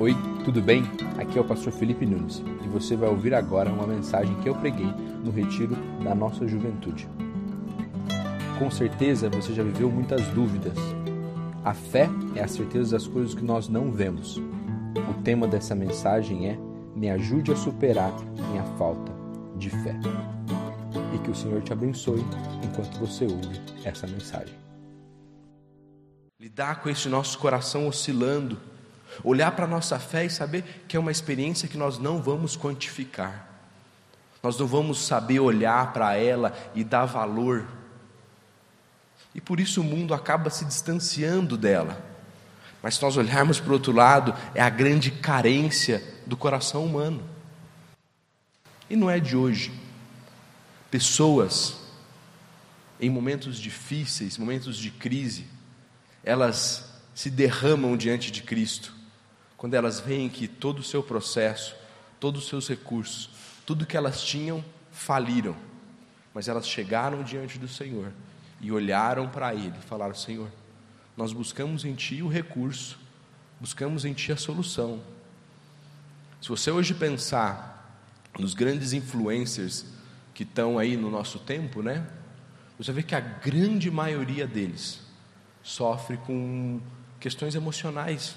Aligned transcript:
Oi, 0.00 0.12
tudo 0.44 0.60
bem? 0.60 0.82
Aqui 1.16 1.38
é 1.38 1.40
o 1.40 1.44
pastor 1.44 1.72
Felipe 1.72 2.04
Nunes 2.04 2.42
e 2.64 2.68
você 2.68 2.96
vai 2.96 3.08
ouvir 3.08 3.32
agora 3.32 3.70
uma 3.70 3.86
mensagem 3.86 4.34
que 4.40 4.48
eu 4.48 4.54
preguei 4.56 4.88
no 5.22 5.30
retiro 5.30 5.76
da 6.02 6.12
nossa 6.16 6.48
juventude. 6.48 7.08
Com 8.58 8.68
certeza 8.72 9.30
você 9.30 9.54
já 9.54 9.62
viveu 9.62 9.88
muitas 9.88 10.26
dúvidas. 10.28 10.76
A 11.64 11.72
fé 11.72 12.10
é 12.34 12.42
a 12.42 12.48
certeza 12.48 12.96
das 12.96 13.06
coisas 13.06 13.34
que 13.34 13.44
nós 13.44 13.68
não 13.68 13.92
vemos. 13.92 14.36
O 14.36 15.22
tema 15.22 15.46
dessa 15.46 15.76
mensagem 15.76 16.48
é 16.48 16.58
Me 16.96 17.08
ajude 17.10 17.52
a 17.52 17.56
superar 17.56 18.12
minha 18.50 18.64
falta 18.76 19.12
de 19.56 19.70
fé. 19.70 19.94
E 21.14 21.18
que 21.18 21.30
o 21.30 21.34
Senhor 21.36 21.62
te 21.62 21.72
abençoe 21.72 22.24
enquanto 22.64 22.98
você 22.98 23.26
ouve 23.26 23.60
essa 23.84 24.08
mensagem. 24.08 24.54
Lidar 26.40 26.82
com 26.82 26.88
esse 26.88 27.08
nosso 27.08 27.38
coração 27.38 27.86
oscilando 27.86 28.73
Olhar 29.22 29.52
para 29.52 29.64
a 29.64 29.68
nossa 29.68 29.98
fé 29.98 30.24
e 30.24 30.30
saber 30.30 30.84
que 30.88 30.96
é 30.96 31.00
uma 31.00 31.12
experiência 31.12 31.68
que 31.68 31.76
nós 31.76 31.98
não 31.98 32.20
vamos 32.20 32.56
quantificar. 32.56 33.48
Nós 34.42 34.58
não 34.58 34.66
vamos 34.66 35.06
saber 35.06 35.40
olhar 35.40 35.92
para 35.92 36.16
ela 36.16 36.52
e 36.74 36.84
dar 36.84 37.06
valor. 37.06 37.66
E 39.34 39.40
por 39.40 39.58
isso 39.58 39.80
o 39.80 39.84
mundo 39.84 40.12
acaba 40.12 40.50
se 40.50 40.64
distanciando 40.64 41.56
dela. 41.56 41.98
Mas 42.82 42.96
se 42.96 43.02
nós 43.02 43.16
olharmos 43.16 43.58
para 43.58 43.70
o 43.70 43.72
outro 43.72 43.92
lado, 43.92 44.34
é 44.54 44.60
a 44.60 44.68
grande 44.68 45.10
carência 45.10 46.02
do 46.26 46.36
coração 46.36 46.84
humano. 46.84 47.22
E 48.90 48.96
não 48.96 49.08
é 49.08 49.18
de 49.18 49.34
hoje. 49.34 49.72
Pessoas, 50.90 51.78
em 53.00 53.08
momentos 53.08 53.58
difíceis, 53.58 54.36
momentos 54.36 54.76
de 54.76 54.90
crise, 54.90 55.46
elas 56.22 56.92
se 57.14 57.30
derramam 57.30 57.96
diante 57.96 58.30
de 58.30 58.42
Cristo 58.42 59.03
quando 59.64 59.72
elas 59.72 59.98
veem 59.98 60.28
que 60.28 60.46
todo 60.46 60.80
o 60.80 60.82
seu 60.82 61.02
processo, 61.02 61.74
todos 62.20 62.42
os 62.42 62.48
seus 62.50 62.68
recursos, 62.68 63.30
tudo 63.64 63.86
que 63.86 63.96
elas 63.96 64.22
tinham, 64.22 64.62
faliram, 64.92 65.56
mas 66.34 66.48
elas 66.48 66.68
chegaram 66.68 67.22
diante 67.22 67.58
do 67.58 67.66
Senhor 67.66 68.12
e 68.60 68.70
olharam 68.70 69.26
para 69.26 69.54
Ele 69.54 69.72
e 69.78 69.86
falaram: 69.86 70.14
Senhor, 70.14 70.50
nós 71.16 71.32
buscamos 71.32 71.82
em 71.82 71.94
Ti 71.94 72.20
o 72.20 72.28
recurso, 72.28 72.98
buscamos 73.58 74.04
em 74.04 74.12
Ti 74.12 74.32
a 74.32 74.36
solução. 74.36 75.00
Se 76.42 76.50
você 76.50 76.70
hoje 76.70 76.92
pensar 76.92 77.98
nos 78.38 78.52
grandes 78.52 78.92
influencers 78.92 79.86
que 80.34 80.42
estão 80.42 80.78
aí 80.78 80.94
no 80.94 81.10
nosso 81.10 81.38
tempo, 81.38 81.80
né? 81.80 82.06
Você 82.76 82.92
vê 82.92 83.02
que 83.02 83.14
a 83.14 83.20
grande 83.20 83.90
maioria 83.90 84.46
deles 84.46 85.00
sofre 85.62 86.18
com 86.18 86.82
questões 87.18 87.54
emocionais 87.54 88.36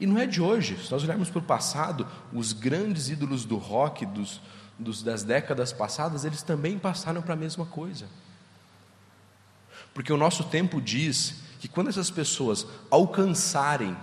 e 0.00 0.06
não 0.06 0.18
é 0.18 0.26
de 0.26 0.40
hoje, 0.40 0.78
se 0.84 0.92
nós 0.92 1.02
olharmos 1.02 1.28
para 1.28 1.40
o 1.40 1.42
passado, 1.42 2.06
os 2.32 2.52
grandes 2.52 3.08
ídolos 3.08 3.44
do 3.44 3.56
rock 3.56 4.06
dos, 4.06 4.40
dos, 4.78 5.02
das 5.02 5.24
décadas 5.24 5.72
passadas, 5.72 6.24
eles 6.24 6.42
também 6.42 6.78
passaram 6.78 7.20
para 7.20 7.34
a 7.34 7.36
mesma 7.36 7.66
coisa. 7.66 8.06
Porque 9.92 10.12
o 10.12 10.16
nosso 10.16 10.44
tempo 10.44 10.80
diz 10.80 11.42
que 11.58 11.66
quando 11.66 11.88
essas 11.88 12.10
pessoas 12.10 12.64
alcançarem 12.88 13.96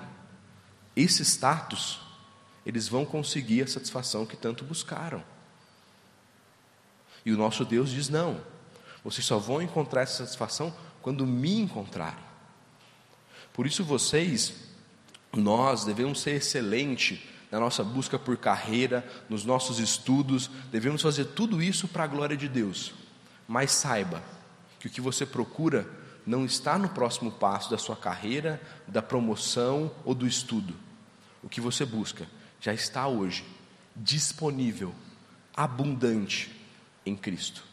esse 0.95 1.23
status, 1.23 2.01
eles 2.65 2.89
vão 2.89 3.05
conseguir 3.05 3.63
a 3.63 3.67
satisfação 3.67 4.25
que 4.25 4.35
tanto 4.35 4.65
buscaram. 4.65 5.23
E 7.25 7.31
o 7.31 7.37
nosso 7.37 7.63
Deus 7.63 7.89
diz: 7.89 8.09
não, 8.09 8.41
vocês 9.01 9.25
só 9.25 9.39
vão 9.39 9.61
encontrar 9.61 10.01
essa 10.01 10.17
satisfação 10.17 10.75
quando 11.01 11.25
me 11.25 11.61
encontrarem. 11.61 12.23
Por 13.53 13.65
isso 13.65 13.83
vocês 13.83 14.74
nós 15.35 15.85
devemos 15.85 16.21
ser 16.21 16.31
excelente 16.35 17.29
na 17.51 17.59
nossa 17.59 17.83
busca 17.83 18.19
por 18.19 18.37
carreira, 18.37 19.05
nos 19.29 19.45
nossos 19.45 19.79
estudos, 19.79 20.49
devemos 20.71 21.01
fazer 21.01 21.25
tudo 21.25 21.61
isso 21.61 21.87
para 21.87 22.03
a 22.03 22.07
glória 22.07 22.35
de 22.35 22.49
Deus. 22.49 22.93
Mas 23.47 23.71
saiba 23.71 24.21
que 24.79 24.87
o 24.87 24.89
que 24.89 24.99
você 24.99 25.25
procura 25.25 25.87
não 26.25 26.43
está 26.43 26.77
no 26.77 26.89
próximo 26.89 27.31
passo 27.31 27.69
da 27.69 27.77
sua 27.77 27.95
carreira, 27.95 28.61
da 28.87 29.01
promoção 29.01 29.91
ou 30.03 30.15
do 30.15 30.27
estudo. 30.27 30.75
O 31.43 31.47
que 31.47 31.61
você 31.61 31.85
busca 31.85 32.27
já 32.59 32.73
está 32.73 33.07
hoje 33.07 33.45
disponível, 33.95 34.93
abundante 35.55 36.51
em 37.05 37.15
Cristo. 37.15 37.63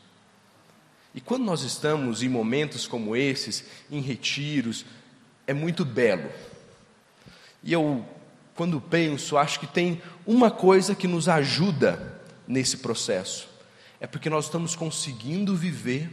E 1.14 1.20
quando 1.20 1.44
nós 1.44 1.62
estamos 1.62 2.22
em 2.22 2.28
momentos 2.28 2.86
como 2.86 3.16
esses, 3.16 3.64
em 3.90 4.00
retiros, 4.00 4.84
é 5.46 5.52
muito 5.52 5.84
belo 5.84 6.30
e 7.62 7.72
eu, 7.72 8.04
quando 8.54 8.80
penso, 8.80 9.36
acho 9.36 9.60
que 9.60 9.66
tem 9.66 10.02
uma 10.26 10.50
coisa 10.50 10.94
que 10.94 11.06
nos 11.06 11.28
ajuda 11.28 12.20
nesse 12.46 12.78
processo. 12.78 13.48
É 14.00 14.06
porque 14.06 14.28
nós 14.28 14.46
estamos 14.46 14.74
conseguindo 14.74 15.56
viver 15.56 16.10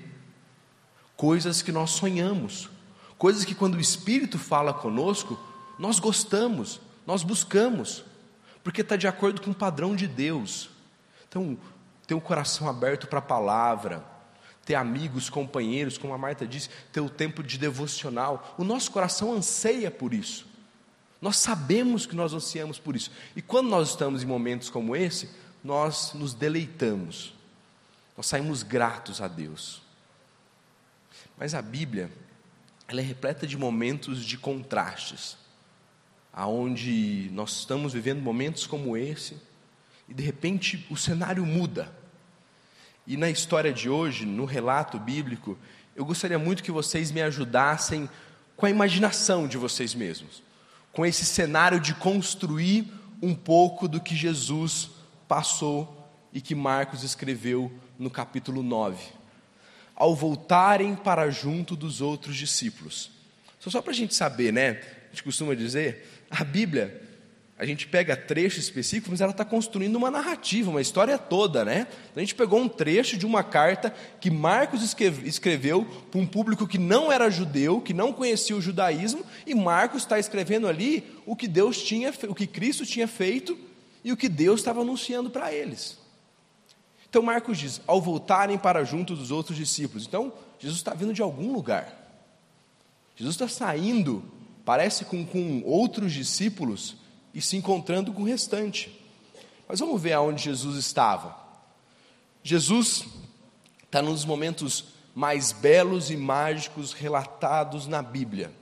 coisas 1.17 1.61
que 1.61 1.71
nós 1.71 1.91
sonhamos, 1.91 2.69
coisas 3.17 3.43
que 3.43 3.55
quando 3.55 3.75
o 3.75 3.81
Espírito 3.81 4.37
fala 4.37 4.73
conosco, 4.73 5.39
nós 5.77 5.99
gostamos, 5.99 6.79
nós 7.05 7.23
buscamos, 7.23 8.03
porque 8.63 8.81
está 8.81 8.95
de 8.95 9.07
acordo 9.07 9.41
com 9.41 9.51
o 9.51 9.55
padrão 9.55 9.95
de 9.95 10.07
Deus. 10.07 10.69
Então, 11.27 11.57
ter 12.05 12.13
o 12.13 12.21
coração 12.21 12.67
aberto 12.67 13.07
para 13.07 13.19
a 13.19 13.23
palavra, 13.23 14.03
ter 14.65 14.75
amigos, 14.75 15.29
companheiros, 15.29 15.97
como 15.97 16.13
a 16.13 16.17
Marta 16.17 16.45
disse, 16.45 16.69
ter 16.91 17.01
o 17.01 17.09
tempo 17.09 17.41
de 17.41 17.57
devocional, 17.57 18.55
o 18.57 18.63
nosso 18.63 18.91
coração 18.91 19.33
anseia 19.33 19.89
por 19.89 20.13
isso. 20.13 20.48
Nós 21.21 21.37
sabemos 21.37 22.05
que 22.05 22.15
nós 22.15 22.33
ansiamos 22.33 22.79
por 22.79 22.95
isso. 22.95 23.11
E 23.35 23.41
quando 23.41 23.69
nós 23.69 23.89
estamos 23.89 24.23
em 24.23 24.25
momentos 24.25 24.69
como 24.69 24.95
esse, 24.95 25.29
nós 25.63 26.13
nos 26.13 26.33
deleitamos. 26.33 27.33
Nós 28.15 28.27
saímos 28.27 28.63
gratos 28.63 29.21
a 29.21 29.27
Deus. 29.27 29.81
Mas 31.37 31.53
a 31.53 31.61
Bíblia, 31.61 32.09
ela 32.87 33.01
é 33.01 33.03
repleta 33.03 33.45
de 33.45 33.57
momentos 33.57 34.25
de 34.25 34.37
contrastes, 34.37 35.37
aonde 36.33 37.29
nós 37.33 37.59
estamos 37.59 37.93
vivendo 37.93 38.21
momentos 38.21 38.65
como 38.65 38.95
esse 38.95 39.37
e 40.07 40.13
de 40.13 40.23
repente 40.23 40.85
o 40.89 40.95
cenário 40.95 41.45
muda. 41.45 41.93
E 43.05 43.17
na 43.17 43.29
história 43.29 43.73
de 43.73 43.89
hoje, 43.89 44.25
no 44.25 44.45
relato 44.45 44.97
bíblico, 44.97 45.57
eu 45.95 46.05
gostaria 46.05 46.39
muito 46.39 46.63
que 46.63 46.71
vocês 46.71 47.11
me 47.11 47.21
ajudassem 47.21 48.09
com 48.55 48.65
a 48.65 48.69
imaginação 48.69 49.47
de 49.47 49.57
vocês 49.57 49.93
mesmos 49.93 50.48
com 50.91 51.05
esse 51.05 51.25
cenário 51.25 51.79
de 51.79 51.93
construir 51.93 52.91
um 53.21 53.35
pouco 53.35 53.87
do 53.87 53.99
que 53.99 54.15
Jesus 54.15 54.89
passou 55.27 56.11
e 56.33 56.41
que 56.41 56.55
Marcos 56.55 57.03
escreveu 57.03 57.71
no 57.97 58.09
capítulo 58.09 58.63
9. 58.63 59.03
Ao 59.95 60.15
voltarem 60.15 60.95
para 60.95 61.29
junto 61.29 61.75
dos 61.75 62.01
outros 62.01 62.35
discípulos. 62.35 63.11
Só, 63.59 63.69
só 63.69 63.81
para 63.81 63.91
a 63.91 63.95
gente 63.95 64.15
saber, 64.15 64.53
né? 64.53 64.81
A 65.07 65.09
gente 65.09 65.23
costuma 65.23 65.53
dizer, 65.53 66.25
a 66.29 66.43
Bíblia 66.43 67.08
a 67.59 67.65
gente 67.65 67.85
pega 67.85 68.15
trecho 68.15 68.57
específico, 68.57 69.11
mas 69.11 69.19
ela 69.19 69.31
está 69.31 69.43
construindo 69.43 69.97
uma 69.97 70.09
narrativa, 70.09 70.69
uma 70.69 70.79
história 70.79 71.17
toda, 71.17 71.65
né? 71.65 71.87
Então, 72.09 72.15
a 72.15 72.19
gente 72.21 72.33
pegou 72.33 72.57
um 72.57 72.69
trecho 72.69 73.17
de 73.17 73.25
uma 73.25 73.43
carta 73.43 73.93
que 74.21 74.31
Marcos 74.31 74.81
escreveu 75.25 75.85
para 76.09 76.21
um 76.21 76.25
público 76.25 76.65
que 76.65 76.77
não 76.77 77.11
era 77.11 77.29
judeu, 77.29 77.81
que 77.81 77.93
não 77.93 78.13
conhecia 78.13 78.55
o 78.55 78.61
judaísmo, 78.61 79.25
e 79.45 79.53
Marcos 79.53 80.03
está 80.03 80.17
escrevendo 80.17 80.69
ali 80.69 81.03
o 81.25 81.35
que 81.35 81.49
Deus 81.49 81.83
tinha, 81.83 82.13
o 82.29 82.33
que 82.33 82.47
Cristo 82.47 82.85
tinha 82.85 83.09
feito 83.09 83.59
e 84.05 84.13
o 84.13 84.17
que 84.17 84.29
Deus 84.29 84.61
estava 84.61 84.79
anunciando 84.79 85.29
para 85.29 85.53
eles. 85.53 85.99
Então 87.09 87.21
Marcos 87.21 87.57
diz: 87.57 87.81
ao 87.85 88.01
voltarem 88.01 88.57
para 88.57 88.85
junto 88.85 89.17
dos 89.17 89.31
outros 89.31 89.57
discípulos. 89.57 90.07
Então 90.07 90.31
Jesus 90.59 90.79
está 90.79 90.93
vindo 90.93 91.13
de 91.13 91.21
algum 91.21 91.51
lugar. 91.51 91.93
Jesus 93.17 93.35
está 93.35 93.49
saindo, 93.49 94.23
parece 94.63 95.03
com, 95.03 95.25
com 95.25 95.61
outros 95.65 96.13
discípulos 96.13 96.98
e 97.39 97.41
se 97.41 97.55
encontrando 97.55 98.11
com 98.11 98.23
o 98.23 98.25
restante. 98.25 98.91
Mas 99.65 99.79
vamos 99.79 100.01
ver 100.01 100.11
aonde 100.11 100.43
Jesus 100.43 100.75
estava. 100.75 101.37
Jesus 102.43 103.05
está 103.81 104.01
num 104.01 104.11
dos 104.11 104.25
momentos 104.25 104.89
mais 105.15 105.53
belos 105.53 106.11
e 106.11 106.17
mágicos 106.17 106.91
relatados 106.91 107.87
na 107.87 108.01
Bíblia. 108.01 108.53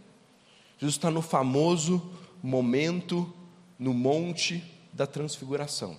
Jesus 0.77 0.93
está 0.93 1.09
no 1.09 1.23
famoso 1.23 2.07
momento 2.43 3.33
no 3.79 3.95
Monte 3.95 4.63
da 4.93 5.07
Transfiguração. 5.07 5.97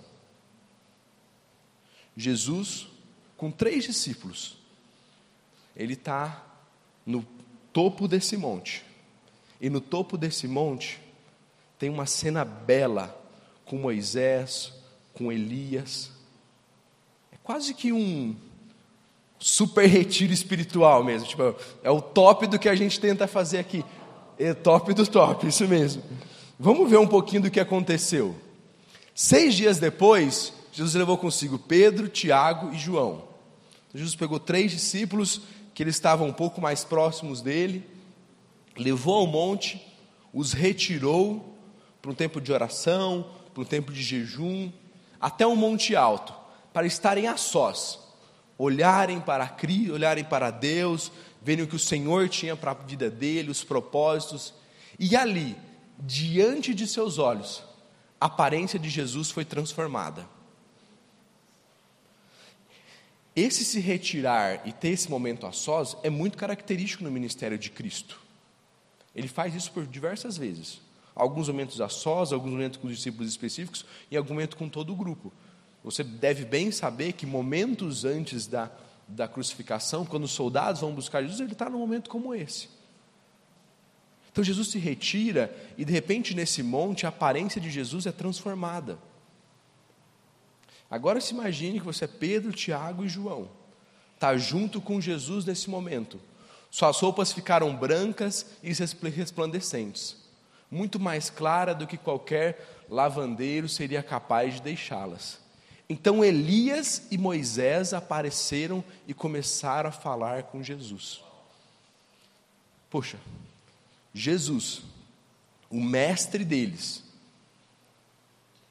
Jesus, 2.15 2.87
com 3.35 3.51
três 3.51 3.83
discípulos, 3.83 4.57
ele 5.75 5.95
está 5.95 6.45
no 7.05 7.27
topo 7.73 8.07
desse 8.07 8.37
monte. 8.37 8.85
E 9.59 9.69
no 9.69 9.81
topo 9.81 10.17
desse 10.17 10.47
monte, 10.47 11.08
tem 11.79 11.89
uma 11.89 12.05
cena 12.05 12.43
bela 12.43 13.17
com 13.63 13.77
Moisés, 13.77 14.73
com 15.13 15.31
Elias. 15.31 16.11
É 17.31 17.37
quase 17.41 17.73
que 17.73 17.93
um 17.93 18.35
super 19.39 19.87
retiro 19.87 20.33
espiritual 20.33 21.03
mesmo. 21.05 21.27
Tipo, 21.29 21.55
é 21.81 21.89
o 21.89 22.01
top 22.01 22.45
do 22.47 22.59
que 22.59 22.67
a 22.67 22.75
gente 22.75 22.99
tenta 22.99 23.25
fazer 23.27 23.59
aqui. 23.59 23.85
É 24.37 24.53
top 24.53 24.93
do 24.93 25.07
top, 25.07 25.47
isso 25.47 25.65
mesmo. 25.67 26.03
Vamos 26.59 26.89
ver 26.89 26.97
um 26.97 27.07
pouquinho 27.07 27.43
do 27.43 27.51
que 27.51 27.59
aconteceu. 27.59 28.35
Seis 29.15 29.55
dias 29.55 29.79
depois, 29.79 30.51
Jesus 30.73 30.95
levou 30.95 31.17
consigo 31.17 31.57
Pedro, 31.57 32.09
Tiago 32.09 32.73
e 32.73 32.77
João. 32.77 33.23
Jesus 33.93 34.15
pegou 34.15 34.39
três 34.39 34.71
discípulos 34.71 35.41
que 35.73 35.81
eles 35.81 35.95
estavam 35.95 36.27
um 36.27 36.33
pouco 36.33 36.59
mais 36.59 36.83
próximos 36.83 37.41
dele, 37.41 37.85
levou 38.77 39.15
ao 39.15 39.27
monte, 39.27 39.81
os 40.33 40.51
retirou 40.51 41.48
para 42.09 42.13
um 42.13 42.15
tempo 42.15 42.41
de 42.41 42.51
oração, 42.51 43.29
para 43.53 43.61
um 43.61 43.65
tempo 43.65 43.93
de 43.93 44.01
jejum, 44.01 44.71
até 45.21 45.45
um 45.45 45.55
monte 45.55 45.95
alto, 45.95 46.33
para 46.73 46.87
estarem 46.87 47.27
a 47.27 47.37
sós, 47.37 47.99
olharem 48.57 49.21
para 49.21 49.47
Cristo, 49.47 49.93
olharem 49.93 50.23
para 50.23 50.49
Deus, 50.49 51.11
verem 51.39 51.65
o 51.65 51.67
que 51.67 51.75
o 51.75 51.79
Senhor 51.79 52.27
tinha 52.27 52.55
para 52.55 52.71
a 52.71 52.73
vida 52.73 53.11
dele, 53.11 53.51
os 53.51 53.63
propósitos, 53.63 54.55
e 54.97 55.15
ali, 55.15 55.55
diante 55.99 56.73
de 56.73 56.87
seus 56.87 57.19
olhos, 57.19 57.61
a 58.19 58.25
aparência 58.25 58.79
de 58.79 58.89
Jesus 58.89 59.29
foi 59.29 59.45
transformada. 59.45 60.27
Esse 63.35 63.63
se 63.63 63.79
retirar 63.79 64.67
e 64.67 64.73
ter 64.73 64.89
esse 64.89 65.11
momento 65.11 65.45
a 65.45 65.51
sós 65.51 65.95
é 66.01 66.09
muito 66.09 66.39
característico 66.39 67.03
no 67.03 67.11
ministério 67.11 67.57
de 67.57 67.69
Cristo. 67.69 68.19
Ele 69.15 69.27
faz 69.27 69.53
isso 69.53 69.71
por 69.71 69.85
diversas 69.85 70.37
vezes. 70.37 70.88
Alguns 71.19 71.49
momentos 71.49 71.81
a 71.81 71.89
sós, 71.89 72.31
alguns 72.31 72.51
momentos 72.51 72.79
com 72.79 72.87
os 72.87 72.95
discípulos 72.95 73.29
específicos 73.29 73.85
e 74.09 74.15
algum 74.15 74.33
momento 74.33 74.55
com 74.55 74.69
todo 74.69 74.93
o 74.93 74.95
grupo. 74.95 75.33
Você 75.83 76.01
deve 76.01 76.45
bem 76.45 76.71
saber 76.71 77.11
que 77.11 77.25
momentos 77.25 78.05
antes 78.05 78.47
da, 78.47 78.71
da 79.05 79.27
crucificação, 79.27 80.05
quando 80.05 80.23
os 80.23 80.31
soldados 80.31 80.79
vão 80.79 80.93
buscar 80.93 81.21
Jesus, 81.21 81.41
ele 81.41 81.51
está 81.51 81.69
num 81.69 81.79
momento 81.79 82.09
como 82.09 82.33
esse. 82.33 82.69
Então 84.31 84.41
Jesus 84.41 84.69
se 84.69 84.79
retira 84.79 85.53
e 85.77 85.83
de 85.83 85.91
repente 85.91 86.33
nesse 86.33 86.63
monte 86.63 87.05
a 87.05 87.09
aparência 87.09 87.59
de 87.59 87.69
Jesus 87.69 88.05
é 88.05 88.11
transformada. 88.13 88.97
Agora 90.89 91.19
se 91.19 91.33
imagine 91.33 91.79
que 91.79 91.85
você 91.85 92.05
é 92.05 92.07
Pedro, 92.07 92.53
Tiago 92.53 93.03
e 93.03 93.09
João. 93.09 93.49
Está 94.15 94.37
junto 94.37 94.79
com 94.79 95.01
Jesus 95.01 95.43
nesse 95.43 95.69
momento. 95.69 96.17
Suas 96.71 96.97
roupas 96.99 97.33
ficaram 97.33 97.75
brancas 97.75 98.45
e 98.63 98.71
resplandecentes, 99.09 100.15
muito 100.71 100.99
mais 100.99 101.29
clara 101.29 101.73
do 101.73 101.87
que 101.87 101.97
qualquer 101.97 102.85
lavandeiro 102.89 103.67
seria 103.67 104.03
capaz 104.03 104.55
de 104.55 104.61
deixá-las. 104.61 105.39
Então 105.89 106.23
Elias 106.23 107.07
e 107.09 107.17
Moisés 107.17 107.93
apareceram 107.93 108.83
e 109.07 109.13
começaram 109.13 109.89
a 109.89 109.93
falar 109.93 110.43
com 110.43 110.61
Jesus. 110.61 111.23
Poxa, 112.89 113.17
Jesus, 114.13 114.81
o 115.69 115.81
mestre 115.81 116.45
deles, 116.45 117.03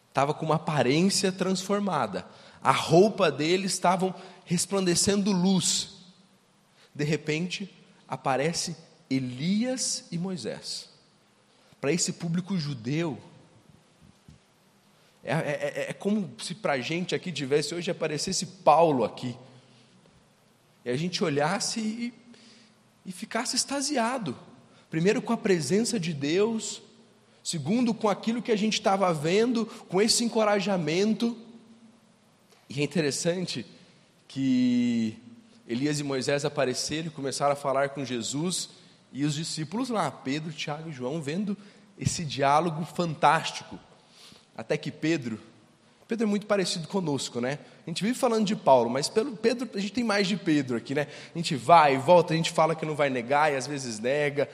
estava 0.09 0.35
com 0.35 0.47
uma 0.47 0.57
aparência 0.57 1.31
transformada, 1.33 2.27
a 2.63 2.73
roupa 2.73 3.31
deles 3.31 3.73
estava 3.73 4.15
resplandecendo 4.45 5.31
luz. 5.31 5.97
De 6.95 7.05
repente, 7.05 7.73
aparece 8.09 8.77
Elias 9.09 10.05
e 10.11 10.19
Moisés. 10.19 10.88
Para 11.81 11.93
esse 11.93 12.13
público 12.13 12.57
judeu, 12.59 13.19
é, 15.23 15.33
é, 15.33 15.37
é, 15.37 15.91
é 15.91 15.93
como 15.93 16.31
se 16.39 16.55
para 16.55 16.75
a 16.75 16.81
gente 16.81 17.15
aqui 17.15 17.31
tivesse 17.31 17.75
hoje 17.75 17.91
aparecesse 17.91 18.47
Paulo 18.47 19.05
aqui. 19.05 19.37
E 20.85 20.91
a 20.91 20.97
gente 20.97 21.23
olhasse 21.23 21.81
e, 21.81 22.15
e 23.05 23.13
ficasse 23.13 23.55
extasiado. 23.55 24.37
Primeiro 24.91 25.21
com 25.21 25.33
a 25.33 25.37
presença 25.37 26.01
de 26.01 26.15
Deus, 26.15 26.81
segundo 27.45 27.93
com 27.93 28.09
aquilo 28.09 28.41
que 28.41 28.51
a 28.51 28.57
gente 28.57 28.75
estava 28.75 29.13
vendo, 29.13 29.67
com 29.89 30.01
esse 30.01 30.25
encorajamento. 30.25 31.37
E 32.71 32.81
é 32.81 32.83
interessante 32.83 33.67
que 34.27 35.19
Elias 35.67 36.01
e 36.01 36.05
Moisés 36.05 36.45
apareceram 36.45 37.09
e 37.09 37.11
começaram 37.11 37.53
a 37.53 37.57
falar 37.57 37.91
com 37.91 38.05
Jesus, 38.05 38.71
e 39.13 39.25
os 39.25 39.35
discípulos 39.35 39.89
lá, 39.89 40.11
Pedro, 40.11 40.53
Tiago 40.53 40.91
e 40.91 40.93
João, 40.93 41.21
vendo 41.21 41.57
esse 41.99 42.25
diálogo 42.25 42.85
fantástico. 42.85 43.79
Até 44.57 44.77
que 44.77 44.91
Pedro, 44.91 45.41
Pedro 46.09 46.27
é 46.27 46.31
muito 46.31 46.47
parecido 46.47 46.89
conosco, 46.89 47.39
né? 47.39 47.59
A 47.87 47.91
gente 47.91 48.03
vive 48.03 48.19
falando 48.19 48.47
de 48.47 48.57
Paulo, 48.57 48.89
mas 48.89 49.11
pelo 49.11 49.37
Pedro, 49.37 49.69
a 49.75 49.79
gente 49.79 49.93
tem 49.93 50.03
mais 50.03 50.27
de 50.27 50.39
Pedro 50.39 50.79
aqui, 50.79 50.95
né? 50.95 51.07
A 51.35 51.39
gente 51.39 51.55
vai 51.55 51.97
e 51.97 51.99
volta, 51.99 52.33
a 52.33 52.37
gente 52.37 52.51
fala 52.51 52.75
que 52.75 52.87
não 52.87 52.97
vai 52.97 53.11
negar 53.11 53.53
e 53.53 53.57
às 53.57 53.67
vezes 53.67 53.99
nega. 53.99 54.49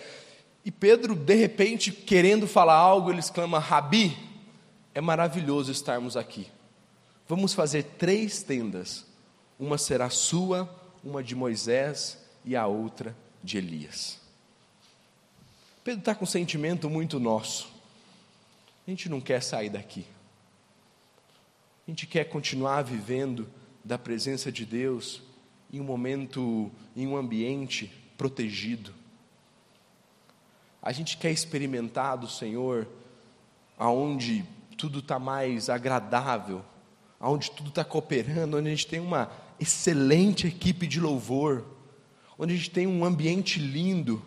E 0.64 0.72
Pedro, 0.72 1.14
de 1.14 1.34
repente, 1.34 1.92
querendo 1.92 2.48
falar 2.48 2.74
algo, 2.74 3.08
ele 3.08 3.20
exclama: 3.20 3.60
Rabi, 3.60 4.18
é 4.92 5.00
maravilhoso 5.00 5.70
estarmos 5.70 6.16
aqui. 6.16 6.48
Vamos 7.28 7.54
fazer 7.54 7.84
três 7.98 8.42
tendas: 8.42 9.06
uma 9.56 9.78
será 9.78 10.10
sua, 10.10 10.68
uma 11.04 11.22
de 11.22 11.36
Moisés 11.36 12.18
e 12.44 12.56
a 12.56 12.66
outra 12.66 13.16
de 13.44 13.58
Elias. 13.58 14.23
Pedro 15.84 16.00
está 16.00 16.14
com 16.14 16.24
um 16.24 16.26
sentimento 16.26 16.88
muito 16.88 17.20
nosso. 17.20 17.70
A 18.86 18.90
gente 18.90 19.06
não 19.10 19.20
quer 19.20 19.42
sair 19.42 19.68
daqui. 19.68 20.06
A 21.86 21.90
gente 21.90 22.06
quer 22.06 22.24
continuar 22.24 22.80
vivendo 22.80 23.46
da 23.84 23.98
presença 23.98 24.50
de 24.50 24.64
Deus 24.64 25.22
em 25.70 25.80
um 25.80 25.84
momento, 25.84 26.72
em 26.96 27.06
um 27.06 27.18
ambiente 27.18 27.92
protegido. 28.16 28.94
A 30.82 30.90
gente 30.90 31.18
quer 31.18 31.30
experimentar 31.30 32.16
do 32.16 32.28
Senhor 32.28 32.88
aonde 33.76 34.42
tudo 34.78 35.00
está 35.00 35.18
mais 35.18 35.68
agradável, 35.68 36.64
aonde 37.20 37.50
tudo 37.50 37.68
está 37.68 37.84
cooperando, 37.84 38.56
onde 38.56 38.68
a 38.68 38.70
gente 38.70 38.86
tem 38.86 39.00
uma 39.00 39.30
excelente 39.60 40.46
equipe 40.46 40.86
de 40.86 40.98
louvor, 40.98 41.62
onde 42.38 42.54
a 42.54 42.56
gente 42.56 42.70
tem 42.70 42.86
um 42.86 43.04
ambiente 43.04 43.58
lindo 43.58 44.24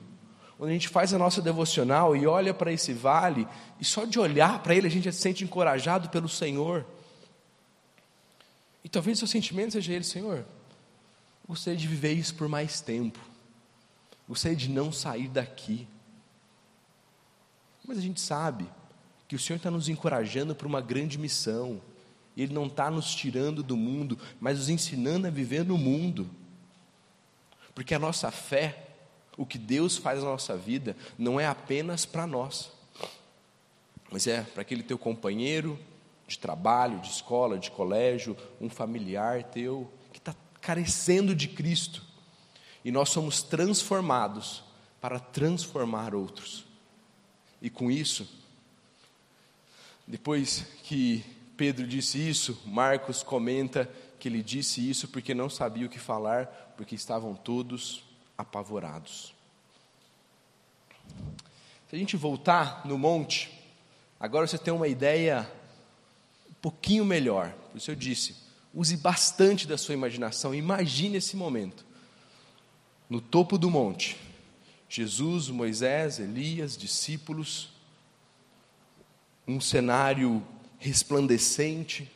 onde 0.59 0.71
a 0.71 0.73
gente 0.73 0.89
faz 0.89 1.13
a 1.13 1.17
nossa 1.17 1.41
devocional 1.41 2.15
e 2.15 2.25
olha 2.25 2.53
para 2.53 2.71
esse 2.71 2.93
vale, 2.93 3.47
e 3.79 3.85
só 3.85 4.05
de 4.05 4.19
olhar 4.19 4.61
para 4.63 4.75
ele 4.75 4.87
a 4.87 4.89
gente 4.89 5.11
se 5.11 5.19
sente 5.19 5.43
encorajado 5.43 6.09
pelo 6.09 6.27
Senhor. 6.27 6.85
E 8.83 8.89
talvez 8.89 9.17
o 9.17 9.19
seu 9.19 9.27
sentimento 9.27 9.73
seja 9.73 9.93
ele, 9.93 10.03
Senhor, 10.03 10.45
gostaria 11.47 11.77
de 11.77 11.87
viver 11.87 12.13
isso 12.13 12.33
por 12.35 12.47
mais 12.47 12.81
tempo, 12.81 13.19
gostaria 14.27 14.57
de 14.57 14.69
não 14.69 14.91
sair 14.91 15.27
daqui. 15.27 15.87
Mas 17.85 17.97
a 17.97 18.01
gente 18.01 18.19
sabe 18.19 18.65
que 19.27 19.35
o 19.35 19.39
Senhor 19.39 19.57
está 19.57 19.69
nos 19.69 19.89
encorajando 19.89 20.55
para 20.55 20.67
uma 20.67 20.81
grande 20.81 21.17
missão, 21.17 21.81
Ele 22.35 22.53
não 22.53 22.65
está 22.65 22.89
nos 22.89 23.13
tirando 23.13 23.61
do 23.61 23.77
mundo, 23.77 24.17
mas 24.39 24.57
nos 24.57 24.69
ensinando 24.69 25.27
a 25.27 25.29
viver 25.29 25.63
no 25.63 25.77
mundo, 25.77 26.29
porque 27.75 27.93
a 27.93 27.99
nossa 27.99 28.31
fé, 28.31 28.86
o 29.37 29.45
que 29.45 29.59
Deus 29.59 29.95
faz 29.95 30.19
na 30.19 30.29
nossa 30.31 30.57
vida 30.57 30.97
não 31.17 31.39
é 31.39 31.45
apenas 31.45 32.05
para 32.05 32.25
nós, 32.25 32.71
mas 34.11 34.25
é 34.25 34.41
para 34.41 34.63
aquele 34.63 34.81
teu 34.81 34.97
companheiro 34.97 35.79
de 36.27 36.39
trabalho, 36.39 36.99
de 36.99 37.09
escola, 37.09 37.57
de 37.57 37.71
colégio, 37.71 38.35
um 38.59 38.69
familiar 38.69 39.43
teu 39.43 39.89
que 40.11 40.17
está 40.17 40.35
carecendo 40.59 41.35
de 41.35 41.47
Cristo. 41.47 42.03
E 42.83 42.91
nós 42.91 43.09
somos 43.09 43.43
transformados 43.43 44.63
para 44.99 45.19
transformar 45.19 46.15
outros. 46.15 46.65
E 47.61 47.69
com 47.69 47.91
isso, 47.91 48.27
depois 50.05 50.65
que 50.83 51.23
Pedro 51.55 51.87
disse 51.87 52.17
isso, 52.17 52.61
Marcos 52.65 53.23
comenta 53.23 53.89
que 54.19 54.27
ele 54.27 54.41
disse 54.41 54.87
isso 54.87 55.07
porque 55.07 55.33
não 55.33 55.49
sabia 55.49 55.85
o 55.85 55.89
que 55.89 55.99
falar, 55.99 56.73
porque 56.75 56.95
estavam 56.95 57.35
todos 57.35 58.06
apavorados. 58.37 59.33
Se 61.89 61.95
a 61.95 61.99
gente 61.99 62.17
voltar 62.17 62.85
no 62.85 62.97
monte, 62.97 63.49
agora 64.19 64.45
você 64.45 64.57
tem 64.57 64.73
uma 64.73 64.87
ideia 64.87 65.49
um 66.49 66.53
pouquinho 66.61 67.05
melhor. 67.05 67.51
Por 67.71 67.77
isso 67.77 67.91
eu 67.91 67.95
disse, 67.95 68.35
use 68.73 68.97
bastante 68.97 69.65
da 69.65 69.77
sua 69.77 69.93
imaginação, 69.93 70.53
imagine 70.53 71.17
esse 71.17 71.35
momento. 71.35 71.85
No 73.09 73.21
topo 73.21 73.57
do 73.57 73.69
monte, 73.69 74.17
Jesus, 74.89 75.49
Moisés, 75.49 76.19
Elias, 76.19 76.77
discípulos, 76.77 77.69
um 79.47 79.61
cenário 79.61 80.45
resplandecente, 80.77 82.11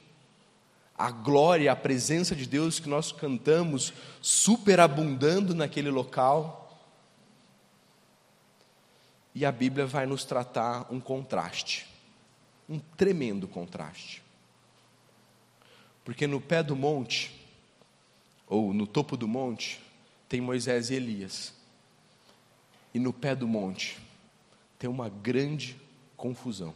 a 1.01 1.09
glória, 1.09 1.71
a 1.71 1.75
presença 1.75 2.35
de 2.35 2.45
Deus 2.45 2.79
que 2.79 2.87
nós 2.87 3.11
cantamos 3.11 3.91
superabundando 4.21 5.55
naquele 5.55 5.89
local. 5.89 6.79
E 9.33 9.43
a 9.43 9.51
Bíblia 9.51 9.87
vai 9.87 10.05
nos 10.05 10.23
tratar 10.23 10.85
um 10.91 10.99
contraste, 10.99 11.87
um 12.69 12.77
tremendo 12.77 13.47
contraste. 13.47 14.21
Porque 16.05 16.27
no 16.27 16.39
pé 16.39 16.61
do 16.61 16.75
monte, 16.75 17.47
ou 18.47 18.71
no 18.71 18.85
topo 18.85 19.17
do 19.17 19.27
monte, 19.27 19.81
tem 20.29 20.39
Moisés 20.39 20.91
e 20.91 20.95
Elias. 20.95 21.51
E 22.93 22.99
no 22.99 23.11
pé 23.11 23.35
do 23.35 23.47
monte 23.47 23.97
tem 24.77 24.87
uma 24.87 25.09
grande 25.09 25.75
confusão. 26.15 26.75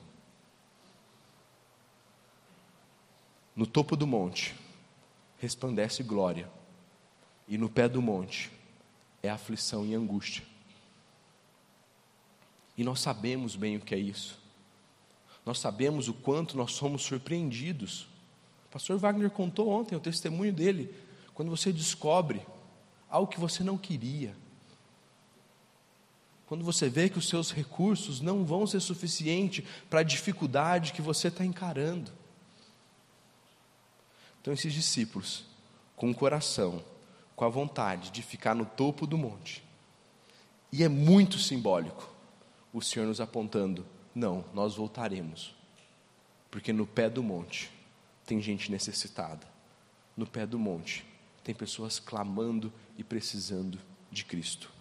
No 3.55 3.65
topo 3.65 3.95
do 3.95 4.05
monte 4.05 4.53
resplandece 5.37 6.03
glória, 6.03 6.49
e 7.47 7.57
no 7.57 7.69
pé 7.69 7.87
do 7.87 8.01
monte 8.01 8.51
é 9.21 9.29
aflição 9.29 9.85
e 9.85 9.93
angústia. 9.93 10.43
E 12.77 12.83
nós 12.83 12.99
sabemos 12.99 13.55
bem 13.55 13.77
o 13.77 13.79
que 13.79 13.95
é 13.95 13.97
isso. 13.97 14.37
Nós 15.45 15.59
sabemos 15.59 16.07
o 16.09 16.13
quanto 16.13 16.57
nós 16.57 16.73
somos 16.73 17.03
surpreendidos. 17.03 18.07
O 18.67 18.71
pastor 18.71 18.97
Wagner 18.97 19.29
contou 19.29 19.69
ontem 19.69 19.95
o 19.95 19.99
testemunho 19.99 20.51
dele, 20.51 20.93
quando 21.33 21.49
você 21.49 21.71
descobre 21.71 22.45
algo 23.09 23.31
que 23.31 23.39
você 23.39 23.63
não 23.63 23.77
queria. 23.77 24.35
Quando 26.47 26.63
você 26.63 26.89
vê 26.89 27.09
que 27.09 27.17
os 27.17 27.29
seus 27.29 27.51
recursos 27.51 28.19
não 28.19 28.43
vão 28.43 28.67
ser 28.67 28.79
suficientes 28.79 29.63
para 29.89 30.01
a 30.01 30.03
dificuldade 30.03 30.93
que 30.93 31.01
você 31.01 31.29
está 31.29 31.45
encarando. 31.45 32.11
Então, 34.45 34.53
esses 34.53 34.71
discípulos, 34.71 35.43
com 35.95 36.11
o 36.11 36.13
coração, 36.13 36.83
com 37.35 37.45
a 37.45 37.49
vontade 37.49 38.11
de 38.11 38.21
ficar 38.21 38.53
no 38.53 38.63
topo 38.63 39.07
do 39.07 39.17
monte, 39.17 39.63
e 40.71 40.83
é 40.83 40.87
muito 40.87 41.39
simbólico 41.39 42.07
o 42.71 42.79
Senhor 42.79 43.07
nos 43.07 43.19
apontando: 43.19 43.83
não, 44.13 44.45
nós 44.53 44.75
voltaremos, 44.75 45.55
porque 46.51 46.71
no 46.71 46.85
pé 46.85 47.09
do 47.09 47.23
monte 47.23 47.71
tem 48.23 48.39
gente 48.39 48.69
necessitada, 48.69 49.47
no 50.15 50.27
pé 50.27 50.45
do 50.45 50.59
monte 50.59 51.03
tem 51.43 51.55
pessoas 51.55 51.97
clamando 51.99 52.71
e 52.99 53.03
precisando 53.03 53.79
de 54.11 54.23
Cristo. 54.23 54.71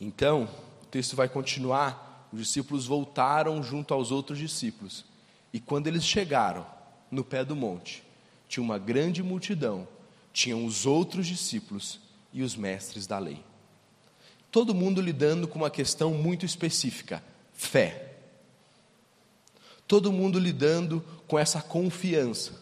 Então, 0.00 0.48
o 0.84 0.86
texto 0.86 1.16
vai 1.16 1.28
continuar. 1.28 2.28
Os 2.32 2.38
discípulos 2.38 2.86
voltaram 2.86 3.60
junto 3.60 3.92
aos 3.92 4.12
outros 4.12 4.38
discípulos. 4.38 5.04
E 5.52 5.58
quando 5.58 5.88
eles 5.88 6.04
chegaram, 6.04 6.64
no 7.10 7.24
pé 7.24 7.44
do 7.44 7.56
monte, 7.56 8.02
tinha 8.48 8.62
uma 8.62 8.78
grande 8.78 9.22
multidão, 9.22 9.86
tinham 10.32 10.64
os 10.64 10.86
outros 10.86 11.26
discípulos 11.26 12.00
e 12.32 12.42
os 12.42 12.56
mestres 12.56 13.06
da 13.06 13.18
lei. 13.18 13.42
Todo 14.50 14.74
mundo 14.74 15.00
lidando 15.00 15.46
com 15.46 15.58
uma 15.58 15.70
questão 15.70 16.12
muito 16.14 16.44
específica: 16.44 17.22
fé. 17.52 18.08
Todo 19.86 20.12
mundo 20.12 20.38
lidando 20.38 21.04
com 21.26 21.38
essa 21.38 21.60
confiança, 21.60 22.52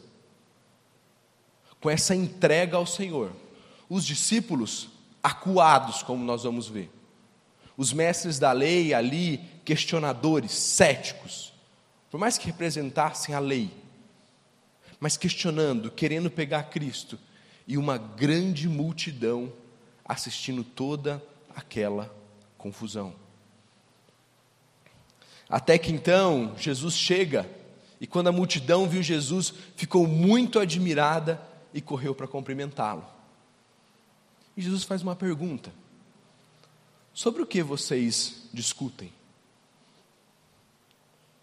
com 1.81 1.91
essa 1.91 2.15
entrega 2.15 2.77
ao 2.77 2.87
Senhor. 2.87 3.33
Os 3.89 4.05
discípulos 4.05 4.89
acuados, 5.23 6.03
como 6.03 6.25
nós 6.25 6.45
vamos 6.45 6.69
ver. 6.69 6.91
Os 7.77 7.93
mestres 7.93 8.39
da 8.39 8.53
lei 8.53 8.93
ali, 8.93 9.41
questionadores, 9.65 10.53
céticos, 10.53 11.53
por 12.11 12.19
mais 12.19 12.37
que 12.37 12.47
representassem 12.47 13.35
a 13.35 13.39
lei, 13.39 13.71
mas 15.01 15.17
questionando, 15.17 15.91
querendo 15.91 16.31
pegar 16.31 16.65
Cristo, 16.65 17.19
e 17.67 17.77
uma 17.77 17.99
grande 17.99 18.69
multidão 18.69 19.53
assistindo 20.05 20.65
toda 20.65 21.23
aquela 21.55 22.15
confusão. 22.57 23.15
Até 25.49 25.79
que 25.79 25.93
então 25.93 26.55
Jesus 26.59 26.95
chega, 26.95 27.49
e 28.01 28.07
quando 28.07 28.29
a 28.29 28.33
multidão 28.33 28.89
viu 28.89 29.03
Jesus, 29.03 29.53
ficou 29.77 30.07
muito 30.07 30.59
admirada 30.59 31.41
e 31.73 31.81
correu 31.81 32.15
para 32.15 32.27
cumprimentá-lo. 32.27 33.05
E 34.57 34.63
Jesus 34.63 34.85
faz 34.85 35.03
uma 35.03 35.15
pergunta: 35.15 35.73
Sobre 37.15 37.43
o 37.43 37.47
que 37.47 37.63
vocês 37.63 38.49
discutem? 38.53 39.13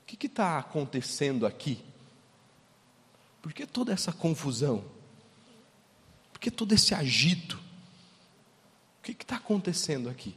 O 0.03 0.05
que 0.05 0.27
está 0.27 0.57
acontecendo 0.57 1.45
aqui? 1.45 1.83
Por 3.45 3.53
que 3.53 3.67
toda 3.67 3.93
essa 3.93 4.11
confusão? 4.11 4.83
Por 6.33 6.39
que 6.39 6.49
todo 6.49 6.73
esse 6.73 6.95
agito? 6.95 7.61
O 8.97 9.03
que 9.03 9.11
está 9.11 9.35
acontecendo 9.35 10.09
aqui? 10.09 10.35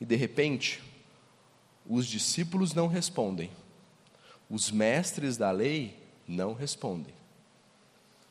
E 0.00 0.04
de 0.04 0.16
repente, 0.16 0.82
os 1.86 2.04
discípulos 2.04 2.74
não 2.74 2.88
respondem, 2.88 3.48
os 4.50 4.72
mestres 4.72 5.36
da 5.36 5.52
lei 5.52 5.96
não 6.26 6.52
respondem, 6.52 7.14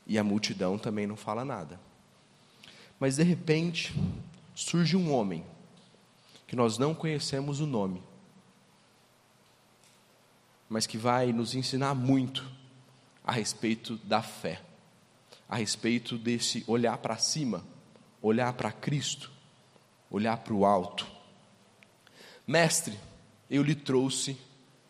e 0.06 0.18
a 0.18 0.24
multidão 0.24 0.78
também 0.78 1.08
não 1.08 1.16
fala 1.16 1.46
nada. 1.46 1.80
Mas 3.00 3.16
de 3.16 3.24
repente, 3.24 3.96
surge 4.54 4.98
um 4.98 5.14
homem, 5.14 5.46
que 6.46 6.58
nós 6.58 6.78
não 6.78 6.94
conhecemos 6.94 7.62
o 7.62 7.66
nome, 7.66 8.04
mas 10.72 10.88
que 10.88 10.98
vai 10.98 11.34
nos 11.34 11.54
ensinar 11.54 11.94
muito 11.94 12.50
a 13.26 13.34
respeito 13.34 13.98
da 13.98 14.22
fé, 14.22 14.62
a 15.50 15.58
respeito 15.58 16.18
desse 16.18 16.64
olhar 16.66 16.98
para 17.00 17.18
cima, 17.18 17.62
olhar 18.22 18.54
para 18.54 18.72
Cristo, 18.72 19.30
olhar 20.10 20.38
para 20.38 20.54
o 20.54 20.66
alto. 20.66 21.06
Mestre, 22.48 22.98
eu 23.50 23.62
lhe 23.62 23.76
trouxe 23.76 24.38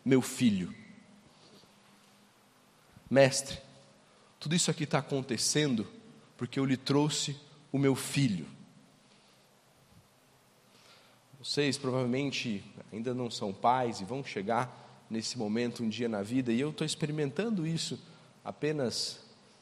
meu 0.04 0.22
filho. 0.22 0.72
Mestre, 3.10 3.58
tudo 4.38 4.54
isso 4.54 4.70
aqui 4.70 4.84
está 4.84 4.98
acontecendo 4.98 5.84
porque 6.36 6.60
eu 6.60 6.64
lhe 6.64 6.76
trouxe 6.76 7.36
o 7.72 7.78
meu 7.78 7.96
filho. 7.96 8.46
Vocês 11.40 11.76
provavelmente 11.76 12.64
ainda 12.92 13.12
não 13.12 13.28
são 13.28 13.52
pais 13.52 14.00
e 14.00 14.04
vão 14.04 14.22
chegar 14.22 14.91
nesse 15.12 15.36
momento 15.36 15.82
um 15.84 15.88
dia 15.90 16.08
na 16.08 16.22
vida, 16.22 16.50
e 16.50 16.58
eu 16.58 16.70
estou 16.70 16.86
experimentando 16.86 17.66
isso 17.66 18.00
apenas 18.42 19.20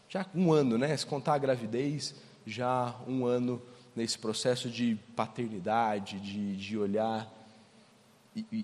já 0.09 0.25
um 0.33 0.53
ano, 0.53 0.79
né? 0.79 0.97
Se 0.97 1.05
contar 1.05 1.35
a 1.35 1.39
gravidez, 1.39 2.15
já 2.47 2.95
um 3.07 3.27
ano 3.27 3.61
nesse 3.95 4.17
processo 4.17 4.71
de 4.71 4.97
paternidade, 5.17 6.21
de, 6.21 6.57
de 6.57 6.79
olhar, 6.79 7.29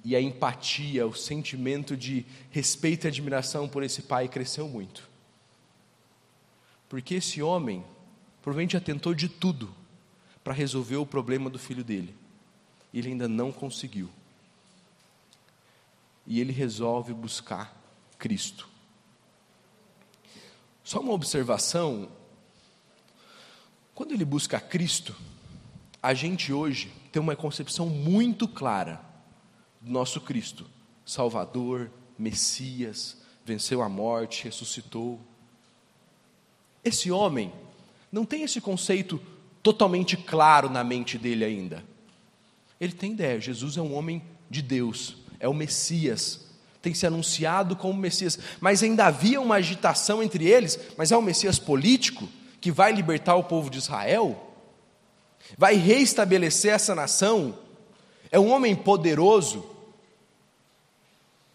e, 0.04 0.14
a 0.14 0.20
empatia, 0.20 1.04
o 1.04 1.12
sentimento 1.12 1.96
de 1.96 2.24
respeito 2.52 3.04
e 3.04 3.08
admiração 3.08 3.68
por 3.68 3.82
esse 3.82 4.02
pai 4.02 4.28
cresceu 4.28 4.68
muito. 4.68 5.10
Porque 6.88 7.16
esse 7.16 7.42
homem 7.42 7.84
provavelmente 8.40 8.74
já 8.74 8.80
tentou 8.80 9.12
de 9.12 9.28
tudo 9.28 9.74
para 10.44 10.54
resolver 10.54 10.96
o 10.96 11.04
problema 11.04 11.50
do 11.50 11.58
filho 11.58 11.82
dele. 11.82 12.14
Ele 12.94 13.08
ainda 13.08 13.26
não 13.26 13.50
conseguiu 13.50 14.08
e 16.26 16.40
ele 16.40 16.52
resolve 16.52 17.14
buscar 17.14 17.74
Cristo. 18.18 18.68
Só 20.82 21.00
uma 21.00 21.12
observação: 21.12 22.08
quando 23.94 24.12
ele 24.12 24.24
busca 24.24 24.60
Cristo, 24.60 25.14
a 26.02 26.14
gente 26.14 26.52
hoje 26.52 26.92
tem 27.10 27.20
uma 27.20 27.36
concepção 27.36 27.88
muito 27.88 28.46
clara 28.46 29.00
do 29.80 29.90
nosso 29.90 30.20
Cristo, 30.20 30.66
Salvador, 31.04 31.90
Messias, 32.18 33.16
venceu 33.44 33.82
a 33.82 33.88
morte, 33.88 34.44
ressuscitou. 34.44 35.20
Esse 36.84 37.10
homem 37.10 37.52
não 38.10 38.24
tem 38.24 38.42
esse 38.42 38.60
conceito 38.60 39.20
totalmente 39.62 40.16
claro 40.16 40.70
na 40.70 40.84
mente 40.84 41.18
dele 41.18 41.44
ainda. 41.44 41.84
Ele 42.80 42.92
tem 42.92 43.12
ideia, 43.12 43.40
Jesus 43.40 43.76
é 43.76 43.82
um 43.82 43.94
homem 43.94 44.22
de 44.48 44.62
Deus, 44.62 45.16
é 45.46 45.48
o 45.48 45.54
Messias, 45.54 46.40
tem 46.82 46.92
se 46.92 47.06
anunciado 47.06 47.76
como 47.76 47.98
Messias, 47.98 48.38
mas 48.60 48.82
ainda 48.82 49.06
havia 49.06 49.40
uma 49.40 49.54
agitação 49.54 50.22
entre 50.22 50.44
eles, 50.44 50.78
mas 50.96 51.12
é 51.12 51.16
o 51.16 51.22
Messias 51.22 51.58
político 51.58 52.28
que 52.60 52.72
vai 52.72 52.92
libertar 52.92 53.36
o 53.36 53.44
povo 53.44 53.70
de 53.70 53.78
Israel? 53.78 54.54
Vai 55.56 55.76
reestabelecer 55.76 56.72
essa 56.72 56.94
nação? 56.94 57.56
É 58.30 58.40
um 58.40 58.50
homem 58.50 58.74
poderoso? 58.74 59.64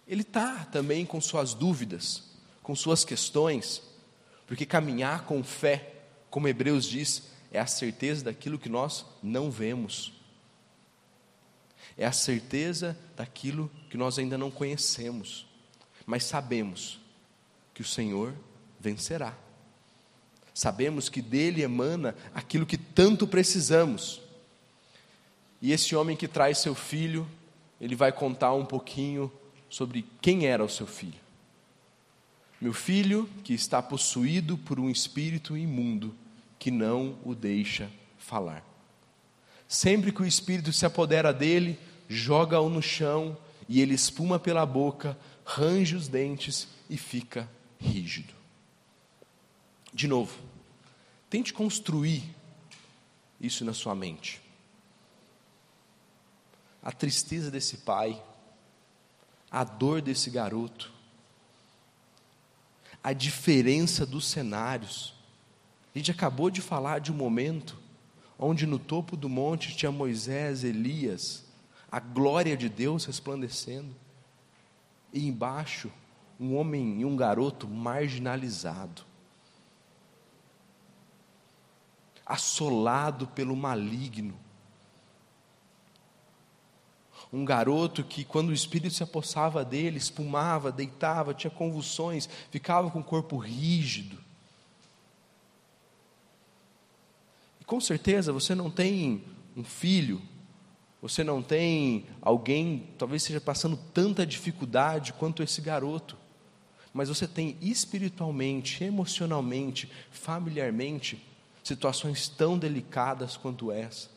Ele 0.07 0.21
está 0.21 0.65
também 0.71 1.05
com 1.05 1.19
suas 1.19 1.53
dúvidas, 1.53 2.23
com 2.63 2.73
suas 2.73 3.03
questões, 3.03 3.81
porque 4.47 4.65
caminhar 4.65 5.25
com 5.25 5.43
fé, 5.43 5.95
como 6.29 6.47
Hebreus 6.47 6.85
diz, 6.85 7.23
é 7.51 7.59
a 7.59 7.67
certeza 7.67 8.23
daquilo 8.23 8.57
que 8.57 8.69
nós 8.69 9.05
não 9.21 9.51
vemos 9.51 10.20
é 11.97 12.05
a 12.05 12.11
certeza 12.11 12.97
daquilo 13.15 13.69
que 13.89 13.97
nós 13.97 14.17
ainda 14.17 14.37
não 14.37 14.49
conhecemos, 14.49 15.45
mas 16.05 16.23
sabemos 16.23 16.99
que 17.73 17.81
o 17.81 17.85
Senhor 17.85 18.33
vencerá. 18.79 19.35
Sabemos 20.53 21.09
que 21.09 21.21
dele 21.21 21.61
emana 21.61 22.15
aquilo 22.33 22.65
que 22.65 22.77
tanto 22.77 23.25
precisamos. 23.27 24.21
E 25.61 25.71
esse 25.71 25.95
homem 25.95 26.17
que 26.17 26.27
traz 26.27 26.57
seu 26.57 26.75
filho, 26.75 27.27
ele 27.79 27.95
vai 27.95 28.11
contar 28.11 28.53
um 28.53 28.65
pouquinho 28.65 29.31
sobre 29.69 30.05
quem 30.21 30.47
era 30.47 30.63
o 30.63 30.69
seu 30.69 30.85
filho. 30.85 31.19
Meu 32.59 32.73
filho 32.73 33.29
que 33.43 33.53
está 33.53 33.81
possuído 33.81 34.57
por 34.57 34.79
um 34.79 34.89
espírito 34.89 35.57
imundo 35.57 36.13
que 36.59 36.69
não 36.69 37.17
o 37.23 37.33
deixa 37.33 37.89
falar. 38.19 38.70
Sempre 39.71 40.11
que 40.11 40.21
o 40.21 40.25
espírito 40.25 40.73
se 40.73 40.85
apodera 40.85 41.31
dele, 41.31 41.79
joga-o 42.09 42.67
no 42.67 42.81
chão 42.81 43.37
e 43.69 43.79
ele 43.79 43.93
espuma 43.93 44.37
pela 44.37 44.65
boca, 44.65 45.17
range 45.45 45.95
os 45.95 46.09
dentes 46.09 46.67
e 46.89 46.97
fica 46.97 47.49
rígido. 47.79 48.33
De 49.93 50.09
novo, 50.09 50.37
tente 51.29 51.53
construir 51.53 52.21
isso 53.39 53.63
na 53.63 53.73
sua 53.73 53.95
mente. 53.95 54.41
A 56.83 56.91
tristeza 56.91 57.49
desse 57.49 57.77
pai, 57.77 58.21
a 59.49 59.63
dor 59.63 60.01
desse 60.01 60.29
garoto, 60.29 60.91
a 63.01 63.13
diferença 63.13 64.05
dos 64.05 64.25
cenários. 64.27 65.13
A 65.95 65.97
gente 65.97 66.11
acabou 66.11 66.49
de 66.49 66.61
falar 66.61 66.99
de 66.99 67.09
um 67.09 67.15
momento 67.15 67.80
onde 68.43 68.65
no 68.65 68.79
topo 68.79 69.15
do 69.15 69.29
monte 69.29 69.75
tinha 69.75 69.91
Moisés, 69.91 70.63
Elias, 70.63 71.45
a 71.91 71.99
glória 71.99 72.57
de 72.57 72.67
Deus 72.67 73.05
resplandecendo, 73.05 73.95
e 75.13 75.27
embaixo 75.27 75.91
um 76.39 76.57
homem 76.57 77.01
e 77.01 77.05
um 77.05 77.15
garoto 77.15 77.67
marginalizado, 77.67 79.03
assolado 82.25 83.27
pelo 83.27 83.55
maligno. 83.55 84.33
Um 87.31 87.45
garoto 87.45 88.03
que, 88.03 88.25
quando 88.25 88.49
o 88.49 88.53
espírito 88.53 88.95
se 88.95 89.03
apossava 89.03 89.63
dele, 89.63 89.97
espumava, 89.97 90.71
deitava, 90.71 91.33
tinha 91.33 91.51
convulsões, 91.51 92.27
ficava 92.49 92.89
com 92.89 92.99
o 92.99 93.03
corpo 93.03 93.37
rígido. 93.37 94.17
E 97.60 97.60
com 97.71 97.79
certeza 97.79 98.33
você 98.33 98.53
não 98.53 98.69
tem 98.69 99.23
um 99.55 99.63
filho, 99.63 100.21
você 101.01 101.23
não 101.23 101.41
tem 101.41 102.05
alguém, 102.21 102.89
talvez 102.97 103.21
esteja 103.21 103.39
passando 103.39 103.79
tanta 103.93 104.25
dificuldade 104.25 105.13
quanto 105.13 105.41
esse 105.41 105.61
garoto, 105.61 106.17
mas 106.93 107.07
você 107.07 107.25
tem 107.25 107.55
espiritualmente, 107.61 108.83
emocionalmente, 108.83 109.89
familiarmente, 110.11 111.25
situações 111.63 112.27
tão 112.27 112.57
delicadas 112.57 113.37
quanto 113.37 113.71
essa. 113.71 114.09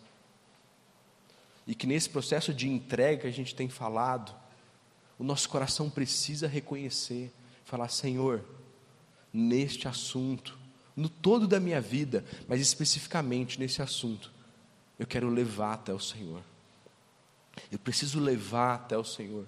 E 1.64 1.76
que 1.76 1.86
nesse 1.86 2.10
processo 2.10 2.52
de 2.52 2.68
entrega 2.68 3.20
que 3.20 3.28
a 3.28 3.32
gente 3.32 3.54
tem 3.54 3.68
falado, 3.68 4.34
o 5.16 5.22
nosso 5.22 5.48
coração 5.48 5.88
precisa 5.88 6.48
reconhecer, 6.48 7.32
falar: 7.64 7.88
Senhor, 7.88 8.44
neste 9.32 9.86
assunto, 9.86 10.58
no 10.96 11.08
todo 11.08 11.48
da 11.48 11.58
minha 11.58 11.80
vida, 11.80 12.24
mas 12.46 12.60
especificamente 12.60 13.58
nesse 13.58 13.82
assunto, 13.82 14.32
eu 14.98 15.06
quero 15.06 15.28
levar 15.28 15.74
até 15.74 15.92
o 15.92 15.98
Senhor. 15.98 16.42
Eu 17.70 17.78
preciso 17.78 18.20
levar 18.20 18.74
até 18.74 18.96
o 18.96 19.04
Senhor, 19.04 19.46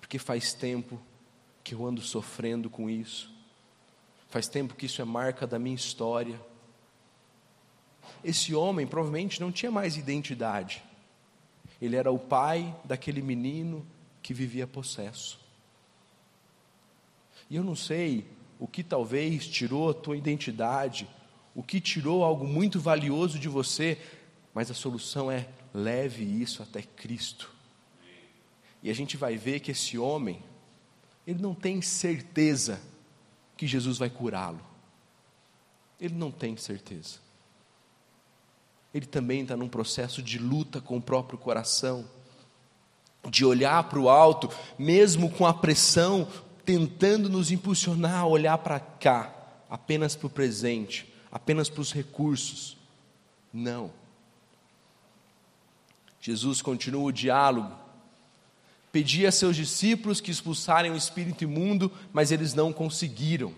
porque 0.00 0.18
faz 0.18 0.52
tempo 0.52 1.00
que 1.62 1.74
eu 1.74 1.86
ando 1.86 2.00
sofrendo 2.00 2.68
com 2.70 2.88
isso, 2.88 3.32
faz 4.28 4.48
tempo 4.48 4.74
que 4.74 4.86
isso 4.86 5.02
é 5.02 5.04
marca 5.04 5.46
da 5.46 5.58
minha 5.58 5.76
história. 5.76 6.40
Esse 8.24 8.54
homem 8.54 8.86
provavelmente 8.86 9.40
não 9.40 9.52
tinha 9.52 9.70
mais 9.70 9.96
identidade, 9.96 10.82
ele 11.80 11.96
era 11.96 12.10
o 12.10 12.18
pai 12.18 12.74
daquele 12.84 13.22
menino 13.22 13.86
que 14.22 14.34
vivia 14.34 14.66
possesso. 14.66 15.40
E 17.48 17.56
eu 17.56 17.64
não 17.64 17.74
sei 17.74 18.26
o 18.60 18.68
que 18.68 18.84
talvez 18.84 19.48
tirou 19.48 19.88
a 19.88 19.94
tua 19.94 20.18
identidade, 20.18 21.08
o 21.54 21.62
que 21.62 21.80
tirou 21.80 22.22
algo 22.22 22.46
muito 22.46 22.78
valioso 22.78 23.38
de 23.38 23.48
você, 23.48 23.98
mas 24.52 24.70
a 24.70 24.74
solução 24.74 25.32
é 25.32 25.48
leve 25.72 26.22
isso 26.22 26.62
até 26.62 26.82
Cristo. 26.82 27.50
E 28.82 28.90
a 28.90 28.94
gente 28.94 29.16
vai 29.16 29.38
ver 29.38 29.60
que 29.60 29.70
esse 29.70 29.96
homem, 29.96 30.42
ele 31.26 31.40
não 31.40 31.54
tem 31.54 31.80
certeza 31.80 32.82
que 33.56 33.66
Jesus 33.66 33.96
vai 33.96 34.10
curá-lo. 34.10 34.60
Ele 35.98 36.14
não 36.14 36.30
tem 36.30 36.54
certeza. 36.56 37.18
Ele 38.92 39.06
também 39.06 39.40
está 39.40 39.56
num 39.56 39.68
processo 39.68 40.22
de 40.22 40.38
luta 40.38 40.82
com 40.82 40.98
o 40.98 41.02
próprio 41.02 41.38
coração, 41.38 42.04
de 43.30 43.44
olhar 43.44 43.84
para 43.84 44.00
o 44.00 44.08
alto, 44.08 44.50
mesmo 44.78 45.30
com 45.30 45.46
a 45.46 45.54
pressão, 45.54 46.26
tentando 46.70 47.28
nos 47.28 47.50
impulsionar 47.50 48.20
a 48.20 48.26
olhar 48.26 48.56
para 48.58 48.78
cá, 48.78 49.34
apenas 49.68 50.14
para 50.14 50.28
o 50.28 50.30
presente, 50.30 51.12
apenas 51.32 51.68
para 51.68 51.80
os 51.80 51.92
recursos. 51.92 52.76
Não. 53.52 53.90
Jesus 56.20 56.62
continua 56.62 57.02
o 57.02 57.12
diálogo. 57.12 57.76
Pedia 58.92 59.30
a 59.30 59.32
seus 59.32 59.56
discípulos 59.56 60.20
que 60.20 60.30
expulsarem 60.30 60.92
o 60.92 60.96
espírito 60.96 61.42
imundo, 61.42 61.90
mas 62.12 62.30
eles 62.30 62.54
não 62.54 62.72
conseguiram. 62.72 63.48
O 63.48 63.54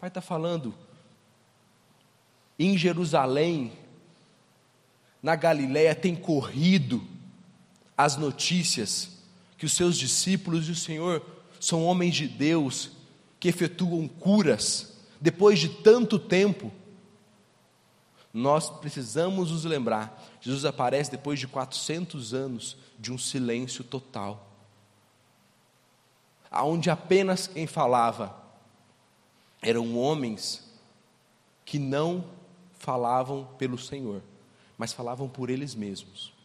Pai 0.00 0.08
está 0.08 0.22
falando, 0.22 0.74
em 2.58 2.78
Jerusalém, 2.78 3.70
na 5.22 5.36
Galiléia, 5.36 5.94
tem 5.94 6.16
corrido 6.16 7.06
as 7.98 8.16
notícias 8.16 9.15
que 9.56 9.66
os 9.66 9.72
seus 9.72 9.96
discípulos 9.96 10.68
e 10.68 10.72
o 10.72 10.76
Senhor 10.76 11.24
são 11.60 11.84
homens 11.84 12.14
de 12.14 12.28
Deus 12.28 12.90
que 13.38 13.48
efetuam 13.48 14.06
curas 14.06 14.96
depois 15.20 15.58
de 15.58 15.68
tanto 15.68 16.18
tempo 16.18 16.72
nós 18.36 18.68
precisamos 18.68 19.50
nos 19.50 19.64
lembrar: 19.64 20.22
Jesus 20.42 20.66
aparece 20.66 21.10
depois 21.10 21.40
de 21.40 21.48
400 21.48 22.34
anos 22.34 22.76
de 22.98 23.10
um 23.10 23.16
silêncio 23.16 23.82
total, 23.82 24.46
aonde 26.50 26.90
apenas 26.90 27.46
quem 27.46 27.66
falava 27.66 28.36
eram 29.62 29.96
homens 29.96 30.70
que 31.64 31.78
não 31.78 32.26
falavam 32.78 33.48
pelo 33.56 33.78
Senhor, 33.78 34.22
mas 34.76 34.92
falavam 34.92 35.26
por 35.30 35.48
eles 35.48 35.74
mesmos. 35.74 36.35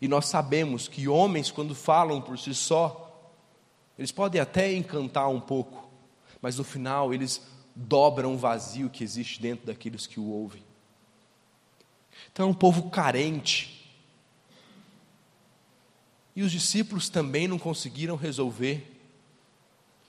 E 0.00 0.08
nós 0.08 0.26
sabemos 0.26 0.88
que 0.88 1.08
homens, 1.08 1.50
quando 1.50 1.74
falam 1.74 2.20
por 2.20 2.38
si 2.38 2.54
só, 2.54 3.32
eles 3.98 4.12
podem 4.12 4.40
até 4.40 4.72
encantar 4.72 5.28
um 5.28 5.40
pouco, 5.40 5.88
mas 6.42 6.58
no 6.58 6.64
final 6.64 7.14
eles 7.14 7.40
dobram 7.74 8.34
o 8.34 8.38
vazio 8.38 8.90
que 8.90 9.04
existe 9.04 9.40
dentro 9.40 9.66
daqueles 9.66 10.06
que 10.06 10.20
o 10.20 10.26
ouvem. 10.26 10.62
Então 12.32 12.46
é 12.46 12.50
um 12.50 12.54
povo 12.54 12.90
carente. 12.90 13.92
E 16.36 16.42
os 16.42 16.50
discípulos 16.50 17.08
também 17.08 17.46
não 17.46 17.58
conseguiram 17.58 18.16
resolver. 18.16 19.00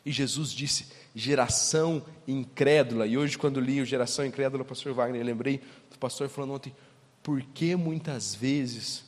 E 0.03 0.11
Jesus 0.11 0.51
disse: 0.51 0.87
geração 1.15 2.03
incrédula. 2.27 3.07
E 3.07 3.17
hoje, 3.17 3.37
quando 3.37 3.59
li 3.59 3.81
o 3.81 3.85
Geração 3.85 4.25
Incrédula, 4.25 4.65
pastor 4.65 4.93
Wagner, 4.93 5.23
lembrei 5.23 5.61
do 5.89 5.97
pastor 5.97 6.27
falando 6.27 6.53
ontem: 6.53 6.75
por 7.23 7.41
que 7.41 7.75
muitas 7.75 8.35
vezes 8.35 9.04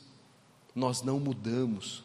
nós 0.78 1.02
não 1.02 1.18
mudamos? 1.18 2.04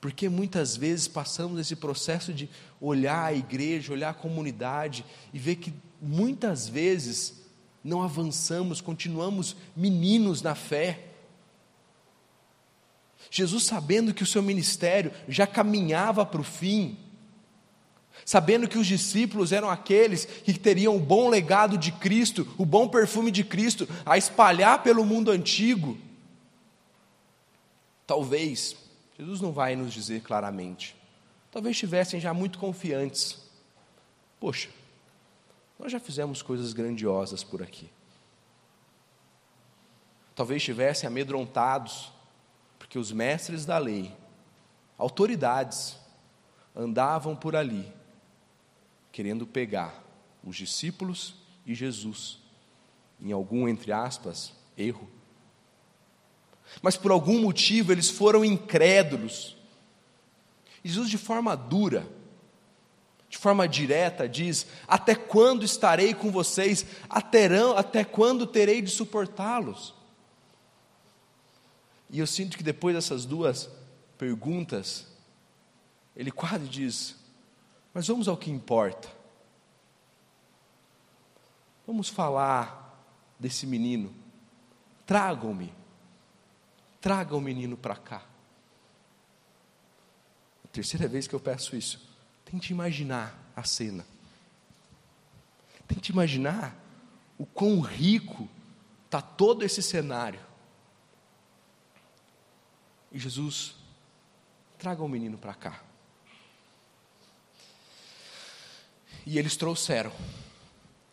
Porque 0.00 0.28
muitas 0.28 0.76
vezes 0.76 1.06
passamos 1.06 1.60
esse 1.60 1.76
processo 1.76 2.32
de 2.32 2.48
olhar 2.80 3.24
a 3.24 3.32
igreja, 3.32 3.92
olhar 3.92 4.10
a 4.10 4.14
comunidade 4.14 5.04
e 5.32 5.38
ver 5.38 5.56
que 5.56 5.72
muitas 6.00 6.68
vezes 6.68 7.42
não 7.82 8.02
avançamos, 8.02 8.80
continuamos 8.80 9.56
meninos 9.76 10.42
na 10.42 10.54
fé. 10.54 11.04
Jesus, 13.30 13.64
sabendo 13.64 14.12
que 14.14 14.22
o 14.22 14.26
seu 14.26 14.42
ministério 14.42 15.12
já 15.28 15.46
caminhava 15.46 16.24
para 16.24 16.40
o 16.40 16.44
fim, 16.44 16.98
sabendo 18.24 18.68
que 18.68 18.78
os 18.78 18.86
discípulos 18.86 19.52
eram 19.52 19.68
aqueles 19.68 20.24
que 20.24 20.58
teriam 20.58 20.96
o 20.96 21.00
bom 21.00 21.28
legado 21.28 21.76
de 21.76 21.92
Cristo, 21.92 22.46
o 22.56 22.64
bom 22.64 22.88
perfume 22.88 23.30
de 23.30 23.44
Cristo 23.44 23.88
a 24.04 24.16
espalhar 24.16 24.82
pelo 24.82 25.04
mundo 25.04 25.30
antigo, 25.30 25.98
talvez 28.06 28.76
Jesus 29.18 29.40
não 29.40 29.52
vai 29.52 29.76
nos 29.76 29.92
dizer 29.92 30.22
claramente. 30.22 30.96
Talvez 31.50 31.76
estivessem 31.76 32.20
já 32.20 32.34
muito 32.34 32.58
confiantes. 32.58 33.38
Poxa, 34.40 34.68
nós 35.78 35.92
já 35.92 36.00
fizemos 36.00 36.42
coisas 36.42 36.72
grandiosas 36.72 37.44
por 37.44 37.62
aqui. 37.62 37.88
Talvez 40.34 40.60
estivessem 40.60 41.06
amedrontados, 41.06 42.10
porque 42.78 42.98
os 42.98 43.12
mestres 43.12 43.64
da 43.64 43.78
lei, 43.78 44.12
autoridades, 44.98 45.96
andavam 46.74 47.36
por 47.36 47.54
ali, 47.54 47.90
querendo 49.12 49.46
pegar 49.46 50.02
os 50.42 50.56
discípulos 50.56 51.36
e 51.64 51.72
Jesus, 51.72 52.40
em 53.20 53.30
algum, 53.30 53.68
entre 53.68 53.92
aspas, 53.92 54.52
erro 54.76 55.08
mas 56.82 56.96
por 56.96 57.10
algum 57.10 57.40
motivo 57.40 57.92
eles 57.92 58.10
foram 58.10 58.44
incrédulos. 58.44 59.56
Jesus, 60.84 61.08
de 61.08 61.18
forma 61.18 61.56
dura, 61.56 62.06
de 63.28 63.38
forma 63.38 63.66
direta, 63.66 64.28
diz: 64.28 64.66
Até 64.86 65.14
quando 65.14 65.64
estarei 65.64 66.14
com 66.14 66.30
vocês? 66.30 66.86
Até 67.08 68.04
quando 68.04 68.46
terei 68.46 68.80
de 68.82 68.90
suportá-los? 68.90 69.94
E 72.10 72.18
eu 72.18 72.26
sinto 72.26 72.56
que 72.56 72.62
depois 72.62 72.94
dessas 72.94 73.24
duas 73.24 73.68
perguntas, 74.16 75.06
ele 76.14 76.30
quase 76.30 76.66
diz: 76.68 77.16
Mas 77.92 78.06
vamos 78.06 78.28
ao 78.28 78.36
que 78.36 78.50
importa. 78.50 79.08
Vamos 81.86 82.08
falar 82.08 83.06
desse 83.38 83.66
menino. 83.66 84.14
Tragam-me. 85.06 85.72
Traga 87.04 87.36
o 87.36 87.40
menino 87.40 87.76
para 87.76 87.96
cá. 87.96 88.22
A 90.64 90.68
terceira 90.68 91.06
vez 91.06 91.26
que 91.26 91.34
eu 91.34 91.38
peço 91.38 91.76
isso. 91.76 92.00
Tente 92.46 92.72
imaginar 92.72 93.38
a 93.54 93.62
cena. 93.62 94.06
Tente 95.86 96.10
imaginar 96.10 96.74
o 97.36 97.44
quão 97.44 97.78
rico 97.80 98.48
está 99.04 99.20
todo 99.20 99.66
esse 99.66 99.82
cenário. 99.82 100.40
E 103.12 103.18
Jesus, 103.18 103.74
traga 104.78 105.02
o 105.02 105.08
menino 105.08 105.36
para 105.36 105.52
cá. 105.52 105.82
E 109.26 109.38
eles 109.38 109.58
trouxeram. 109.58 110.12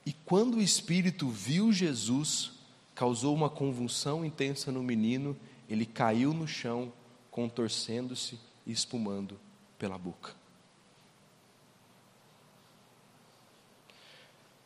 E 0.05 0.13
quando 0.13 0.55
o 0.55 0.61
espírito 0.61 1.29
viu 1.29 1.73
Jesus, 1.73 2.53
causou 2.95 3.35
uma 3.35 3.49
convulsão 3.49 4.23
intensa 4.23 4.71
no 4.71 4.81
menino, 4.81 5.37
ele 5.71 5.85
caiu 5.85 6.33
no 6.33 6.45
chão, 6.45 6.91
contorcendo-se 7.29 8.37
e 8.65 8.73
espumando 8.73 9.39
pela 9.79 9.97
boca. 9.97 10.35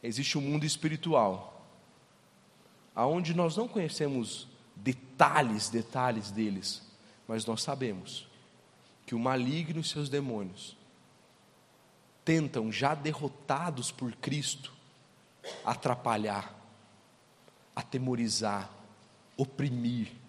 Existe 0.01 0.35
um 0.35 0.41
mundo 0.41 0.65
espiritual, 0.65 1.63
aonde 2.95 3.35
nós 3.35 3.55
não 3.55 3.67
conhecemos 3.67 4.47
detalhes, 4.75 5.69
detalhes 5.69 6.31
deles, 6.31 6.81
mas 7.27 7.45
nós 7.45 7.61
sabemos 7.61 8.27
que 9.05 9.13
o 9.13 9.19
maligno 9.19 9.81
e 9.81 9.83
seus 9.83 10.09
demônios 10.09 10.75
tentam, 12.23 12.71
já 12.71 12.95
derrotados 12.95 13.91
por 13.91 14.11
Cristo, 14.15 14.73
atrapalhar, 15.63 16.55
atemorizar, 17.75 18.71
oprimir, 19.37 20.24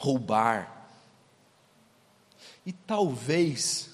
roubar. 0.00 0.88
E 2.64 2.72
talvez 2.72 3.90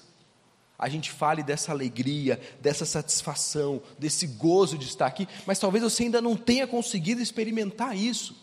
a 0.79 0.87
gente 0.87 1.11
fale 1.11 1.43
dessa 1.43 1.73
alegria, 1.73 2.39
dessa 2.61 2.85
satisfação, 2.85 3.81
desse 3.99 4.25
gozo 4.25 4.77
de 4.77 4.85
estar 4.85 5.05
aqui, 5.05 5.27
mas 5.45 5.59
talvez 5.59 5.83
você 5.83 6.03
ainda 6.03 6.21
não 6.21 6.37
tenha 6.37 6.65
conseguido 6.65 7.21
experimentar 7.21 7.95
isso. 7.95 8.37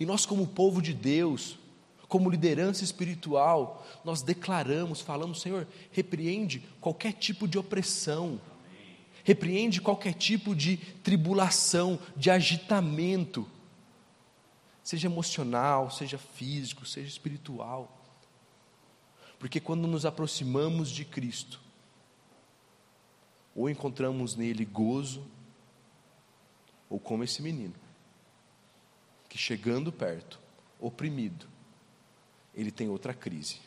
E 0.00 0.06
nós, 0.06 0.24
como 0.24 0.46
povo 0.46 0.80
de 0.80 0.94
Deus, 0.94 1.58
como 2.08 2.30
liderança 2.30 2.82
espiritual, 2.82 3.86
nós 4.02 4.22
declaramos, 4.22 5.02
falamos, 5.02 5.42
Senhor, 5.42 5.68
repreende 5.90 6.66
qualquer 6.80 7.12
tipo 7.12 7.46
de 7.46 7.58
opressão, 7.58 8.40
repreende 9.24 9.78
qualquer 9.78 10.14
tipo 10.14 10.56
de 10.56 10.78
tribulação, 11.02 11.98
de 12.16 12.30
agitamento, 12.30 13.46
seja 14.82 15.06
emocional, 15.06 15.90
seja 15.90 16.18
físico, 16.18 16.84
seja 16.84 17.08
espiritual. 17.08 18.00
Porque 19.38 19.60
quando 19.60 19.86
nos 19.86 20.04
aproximamos 20.04 20.90
de 20.90 21.04
Cristo, 21.04 21.60
ou 23.54 23.68
encontramos 23.68 24.34
nele 24.34 24.64
gozo, 24.64 25.24
ou 26.88 26.98
como 26.98 27.24
esse 27.24 27.42
menino, 27.42 27.74
que 29.28 29.38
chegando 29.38 29.92
perto, 29.92 30.38
oprimido, 30.78 31.46
ele 32.54 32.70
tem 32.70 32.88
outra 32.88 33.14
crise. 33.14 33.60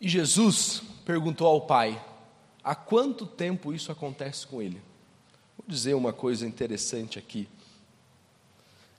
E 0.00 0.08
Jesus 0.08 0.82
perguntou 1.04 1.46
ao 1.46 1.62
pai: 1.62 2.02
há 2.62 2.74
quanto 2.74 3.26
tempo 3.26 3.72
isso 3.72 3.90
acontece 3.90 4.46
com 4.46 4.60
ele? 4.60 4.82
Dizer 5.66 5.94
uma 5.94 6.12
coisa 6.12 6.46
interessante 6.46 7.18
aqui. 7.18 7.48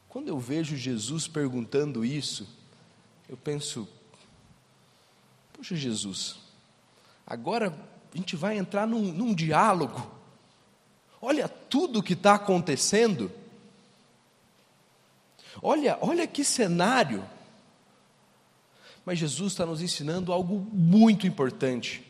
Quando 0.10 0.28
eu 0.28 0.40
vejo 0.40 0.76
Jesus 0.76 1.28
perguntando 1.28 2.04
isso, 2.04 2.48
eu 3.30 3.38
penso: 3.38 3.88
Poxa, 5.54 5.76
Jesus, 5.76 6.38
agora 7.26 7.74
a 8.14 8.18
gente 8.18 8.36
vai 8.36 8.58
entrar 8.58 8.88
num, 8.88 9.12
num 9.12 9.34
diálogo. 9.34 10.12
Olha 11.22 11.48
tudo 11.48 12.00
o 12.00 12.04
que 12.04 12.14
está 12.14 12.36
acontecendo. 12.36 13.32
Olha, 15.62 15.98
olha 16.02 16.28
que 16.28 16.44
cenário. 16.44 17.24
Mas 19.06 19.20
Jesus 19.20 19.54
está 19.54 19.66
nos 19.66 19.82
ensinando 19.82 20.34
algo 20.34 20.60
muito 20.72 21.26
importante. 21.26 22.04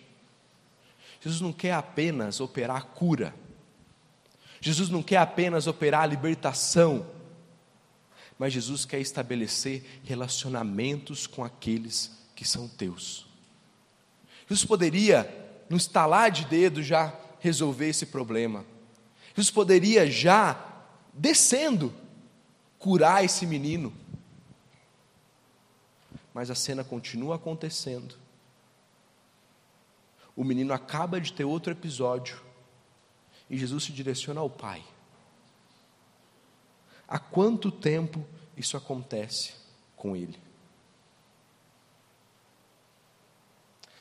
Jesus 1.22 1.42
não 1.42 1.54
quer 1.54 1.74
apenas 1.74 2.40
operar 2.40 2.86
cura. 2.88 3.34
Jesus 4.60 4.90
não 4.90 5.04
quer 5.04 5.18
apenas 5.18 5.68
operar 5.68 6.04
a 6.04 6.08
libertação. 6.08 7.06
Mas 8.38 8.54
Jesus 8.54 8.86
quer 8.86 9.00
estabelecer 9.00 9.84
relacionamentos 10.04 11.26
com 11.26 11.44
aqueles 11.44 12.12
que 12.36 12.48
são 12.48 12.68
teus. 12.68 13.26
Jesus 14.48 14.66
poderia, 14.66 15.28
no 15.70 15.78
estalar 15.78 16.30
de 16.30 16.46
dedo, 16.46 16.84
já 16.84 17.14
resolver 17.40 17.90
esse 17.90 18.06
problema. 18.06 18.66
Jesus 19.36 19.52
poderia 19.52 20.10
já, 20.10 20.84
descendo, 21.14 21.94
curar 22.78 23.24
esse 23.26 23.46
menino 23.46 23.94
mas 26.38 26.52
a 26.52 26.56
cena 26.56 26.84
continua 26.84 27.38
acontecendo. 27.38 28.14
O 30.36 30.44
menino 30.44 30.72
acaba 30.72 31.20
de 31.20 31.34
ter 31.34 31.46
outro 31.46 31.72
episódio 31.72 32.40
e 33.50 33.58
Jesus 33.58 33.86
se 33.86 33.92
direciona 33.92 34.42
ao 34.42 34.50
pai. 34.50 34.84
Há 37.08 37.18
quanto 37.20 37.72
tempo 37.72 38.26
isso 38.56 38.76
acontece 38.76 39.54
com 39.96 40.16
ele? 40.16 40.38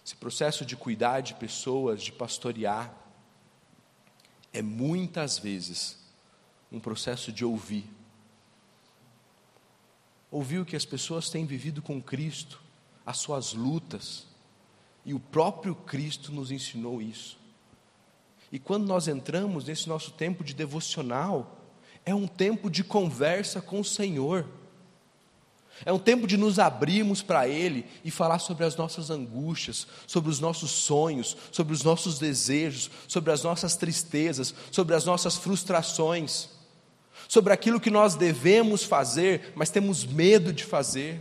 Esse 0.05 0.17
processo 0.17 0.65
de 0.65 0.77
cuidar 0.77 1.21
de 1.21 1.35
pessoas, 1.35 2.03
de 2.03 2.13
pastorear, 2.13 2.95
é 4.53 4.63
muitas 4.63 5.39
vezes 5.39 5.99
um 6.71 6.81
processo 6.81 7.33
de 7.33 7.45
ouvir 7.45 7.89
ouviu 10.31 10.67
que 10.67 10.77
as 10.77 10.85
pessoas 10.85 11.31
têm 11.31 11.47
vivido 11.47 11.81
com 11.81 12.01
Cristo, 12.03 12.61
as 13.05 13.19
suas 13.19 13.53
lutas, 13.53 14.27
e 15.05 15.15
o 15.15 15.21
próprio 15.21 15.75
Cristo 15.75 16.33
nos 16.33 16.51
ensinou 16.51 17.01
isso. 17.01 17.39
E 18.51 18.59
quando 18.59 18.87
nós 18.87 19.09
entramos 19.09 19.65
nesse 19.65 19.89
nosso 19.89 20.13
tempo 20.13 20.45
de 20.45 20.55
devocional, 20.55 21.61
é 22.05 22.15
um 22.15 22.27
tempo 22.27 22.71
de 22.71 22.85
conversa 22.85 23.61
com 23.61 23.81
o 23.81 23.85
Senhor. 23.85 24.47
É 25.85 25.93
um 25.93 25.99
tempo 25.99 26.27
de 26.27 26.37
nos 26.37 26.59
abrirmos 26.59 27.23
para 27.23 27.47
Ele 27.47 27.85
e 28.05 28.11
falar 28.11 28.39
sobre 28.39 28.65
as 28.65 28.77
nossas 28.77 29.11
angústias, 29.11 29.87
sobre 30.07 30.31
os 30.31 30.41
nossos 30.41 30.71
sonhos, 30.71 31.37
sobre 31.53 31.75
os 31.75 31.83
nossos 31.83 32.19
desejos, 32.19 32.91
sobre 33.07 33.31
as 33.33 33.43
nossas 33.43 33.77
tristezas, 33.77 34.55
sobre 34.71 34.95
as 34.95 35.05
nossas 35.05 35.37
frustrações 35.37 36.57
sobre 37.29 37.53
aquilo 37.53 37.81
que 37.81 37.91
nós 37.91 38.15
devemos 38.15 38.85
fazer, 38.85 39.53
mas 39.55 39.71
temos 39.71 40.05
medo 40.05 40.53
de 40.53 40.65
fazer. 40.65 41.21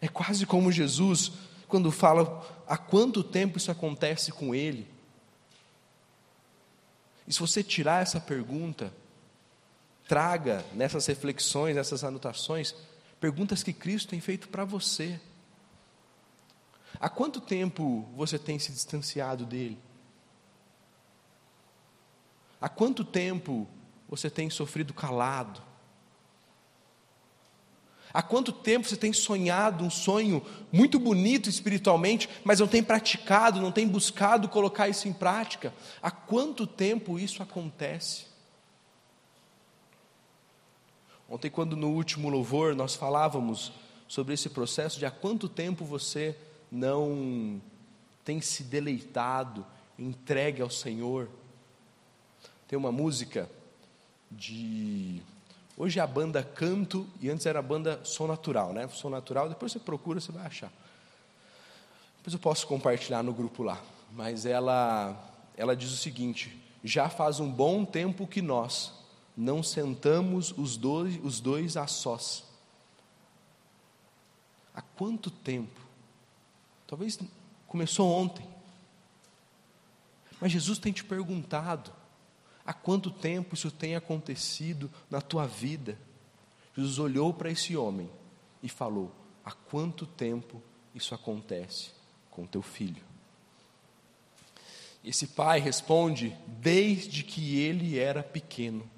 É 0.00 0.08
quase 0.08 0.46
como 0.46 0.72
Jesus, 0.72 1.32
quando 1.68 1.90
fala 1.90 2.64
há 2.66 2.76
quanto 2.76 3.22
tempo 3.22 3.58
isso 3.58 3.70
acontece 3.70 4.32
com 4.32 4.54
ele. 4.54 4.88
E 7.26 7.32
se 7.32 7.40
você 7.40 7.62
tirar 7.62 8.02
essa 8.02 8.20
pergunta, 8.20 8.92
traga 10.06 10.64
nessas 10.72 11.06
reflexões, 11.06 11.74
nessas 11.74 12.04
anotações, 12.04 12.74
perguntas 13.20 13.62
que 13.62 13.72
Cristo 13.72 14.10
tem 14.10 14.20
feito 14.20 14.48
para 14.48 14.64
você. 14.64 15.20
Há 17.00 17.08
quanto 17.08 17.40
tempo 17.40 18.08
você 18.16 18.38
tem 18.38 18.58
se 18.58 18.72
distanciado 18.72 19.44
dele? 19.44 19.78
Há 22.60 22.68
quanto 22.68 23.04
tempo 23.04 23.68
você 24.08 24.30
tem 24.30 24.48
sofrido 24.48 24.94
calado? 24.94 25.60
Há 28.16 28.22
quanto 28.22 28.50
tempo 28.50 28.88
você 28.88 28.96
tem 28.96 29.12
sonhado 29.12 29.84
um 29.84 29.90
sonho 29.90 30.42
muito 30.72 30.98
bonito 30.98 31.50
espiritualmente, 31.50 32.30
mas 32.42 32.60
não 32.60 32.66
tem 32.66 32.82
praticado, 32.82 33.60
não 33.60 33.70
tem 33.70 33.86
buscado 33.86 34.48
colocar 34.48 34.88
isso 34.88 35.06
em 35.06 35.12
prática? 35.12 35.70
Há 36.00 36.10
quanto 36.10 36.66
tempo 36.66 37.18
isso 37.18 37.42
acontece? 37.42 38.24
Ontem, 41.28 41.50
quando 41.50 41.76
no 41.76 41.90
último 41.90 42.30
louvor 42.30 42.74
nós 42.74 42.94
falávamos 42.94 43.70
sobre 44.08 44.32
esse 44.32 44.48
processo 44.48 44.98
de 44.98 45.04
há 45.04 45.10
quanto 45.10 45.46
tempo 45.46 45.84
você 45.84 46.34
não 46.72 47.60
tem 48.24 48.40
se 48.40 48.62
deleitado, 48.62 49.66
entregue 49.98 50.62
ao 50.62 50.70
Senhor, 50.70 51.28
Tem 52.66 52.78
uma 52.78 52.90
música 52.90 53.46
de. 54.30 55.20
Hoje 55.78 55.98
é 55.98 56.02
a 56.02 56.06
banda 56.06 56.42
Canto 56.42 57.06
e 57.20 57.28
antes 57.28 57.44
era 57.44 57.58
a 57.58 57.62
banda 57.62 58.02
Som 58.02 58.26
Natural, 58.26 58.72
né? 58.72 58.88
Som 58.88 59.10
Natural, 59.10 59.48
depois 59.48 59.72
você 59.72 59.78
procura, 59.78 60.18
você 60.18 60.32
vai 60.32 60.46
achar. 60.46 60.72
Depois 62.16 62.32
eu 62.32 62.40
posso 62.40 62.66
compartilhar 62.66 63.22
no 63.22 63.34
grupo 63.34 63.62
lá. 63.62 63.78
Mas 64.10 64.46
ela, 64.46 65.14
ela 65.54 65.76
diz 65.76 65.92
o 65.92 65.96
seguinte: 65.96 66.58
já 66.82 67.10
faz 67.10 67.40
um 67.40 67.50
bom 67.50 67.84
tempo 67.84 68.26
que 68.26 68.40
nós 68.40 68.92
não 69.36 69.62
sentamos 69.62 70.54
os 70.56 70.78
dois, 70.78 71.22
os 71.22 71.40
dois 71.40 71.76
a 71.76 71.86
sós. 71.86 72.44
Há 74.74 74.80
quanto 74.80 75.30
tempo? 75.30 75.80
Talvez 76.86 77.18
começou 77.66 78.10
ontem. 78.10 78.48
Mas 80.40 80.52
Jesus 80.52 80.78
tem 80.78 80.90
te 80.90 81.04
perguntado: 81.04 81.92
há 82.66 82.72
quanto 82.72 83.10
tempo 83.10 83.54
isso 83.54 83.70
tem 83.70 83.94
acontecido 83.94 84.90
na 85.08 85.20
tua 85.20 85.46
vida? 85.46 85.96
Jesus 86.76 86.98
olhou 86.98 87.32
para 87.32 87.50
esse 87.50 87.76
homem 87.76 88.10
e 88.62 88.68
falou: 88.68 89.14
há 89.44 89.52
quanto 89.52 90.04
tempo 90.04 90.60
isso 90.94 91.14
acontece 91.14 91.90
com 92.30 92.44
teu 92.44 92.62
filho? 92.62 93.02
Esse 95.04 95.28
pai 95.28 95.60
responde: 95.60 96.36
desde 96.48 97.22
que 97.22 97.60
ele 97.60 97.98
era 97.98 98.22
pequeno. 98.22 98.90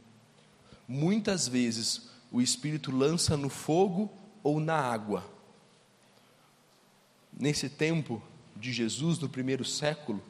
Muitas 0.86 1.46
vezes 1.46 2.08
o 2.32 2.40
Espírito 2.40 2.90
lança 2.90 3.36
no 3.36 3.50
fogo 3.50 4.10
ou 4.42 4.58
na 4.58 4.76
água. 4.76 5.22
Nesse 7.30 7.68
tempo 7.68 8.22
de 8.56 8.72
Jesus, 8.72 9.18
no 9.18 9.28
primeiro 9.28 9.64
século, 9.64 10.22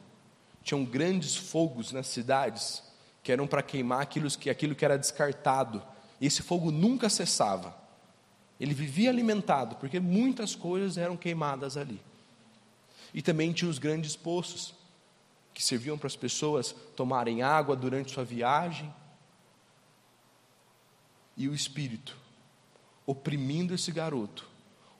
tinham 0.61 0.83
grandes 0.83 1.35
fogos 1.35 1.93
nas 1.93 2.07
cidades 2.07 2.83
que 3.29 3.33
eram 3.33 3.45
para 3.45 3.61
queimar 3.61 4.01
aquilo 4.01 4.27
que, 4.31 4.49
aquilo 4.49 4.73
que 4.73 4.83
era 4.83 4.97
descartado. 4.97 5.83
E 6.19 6.25
esse 6.25 6.41
fogo 6.41 6.71
nunca 6.71 7.07
cessava. 7.11 7.77
Ele 8.59 8.73
vivia 8.73 9.11
alimentado, 9.11 9.75
porque 9.75 9.99
muitas 9.99 10.55
coisas 10.55 10.97
eram 10.97 11.15
queimadas 11.15 11.77
ali. 11.77 12.01
E 13.13 13.21
também 13.21 13.53
tinha 13.53 13.69
os 13.69 13.77
grandes 13.77 14.15
poços, 14.15 14.73
que 15.53 15.63
serviam 15.63 15.95
para 15.95 16.07
as 16.07 16.15
pessoas 16.15 16.73
tomarem 16.95 17.43
água 17.43 17.75
durante 17.75 18.11
sua 18.11 18.25
viagem. 18.25 18.91
E 21.37 21.47
o 21.47 21.53
Espírito, 21.53 22.17
oprimindo 23.05 23.75
esse 23.75 23.91
garoto, 23.91 24.49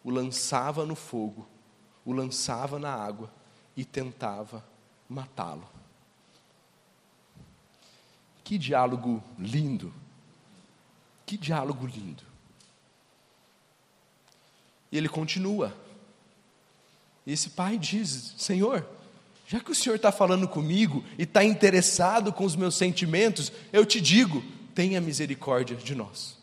o 0.04 0.12
lançava 0.12 0.86
no 0.86 0.96
fogo, 0.96 1.50
o 2.06 2.14
lançava 2.14 2.78
na 2.78 2.94
água 2.94 3.34
e 3.76 3.84
tentava 3.84 4.64
matá-lo. 5.10 5.79
Que 8.50 8.58
diálogo 8.58 9.24
lindo! 9.38 9.94
Que 11.24 11.38
diálogo 11.38 11.86
lindo! 11.86 12.24
E 14.92 14.98
ele 14.98 15.08
continua. 15.08 15.72
E 17.28 17.32
esse 17.32 17.52
pai 17.52 17.78
diz: 17.78 18.34
Senhor, 18.40 18.84
já 19.46 19.60
que 19.60 19.70
o 19.70 19.76
Senhor 19.76 19.98
está 19.98 20.12
falando 20.12 20.48
comigo 20.48 21.06
e 21.16 21.26
está 21.26 21.44
interessado 21.44 22.34
com 22.34 22.44
os 22.44 22.56
meus 22.56 22.74
sentimentos, 22.74 23.52
eu 23.72 23.86
te 23.86 24.02
digo: 24.02 24.44
tenha 24.74 25.00
misericórdia 25.00 25.78
de 25.78 25.94
nós. 25.94 26.36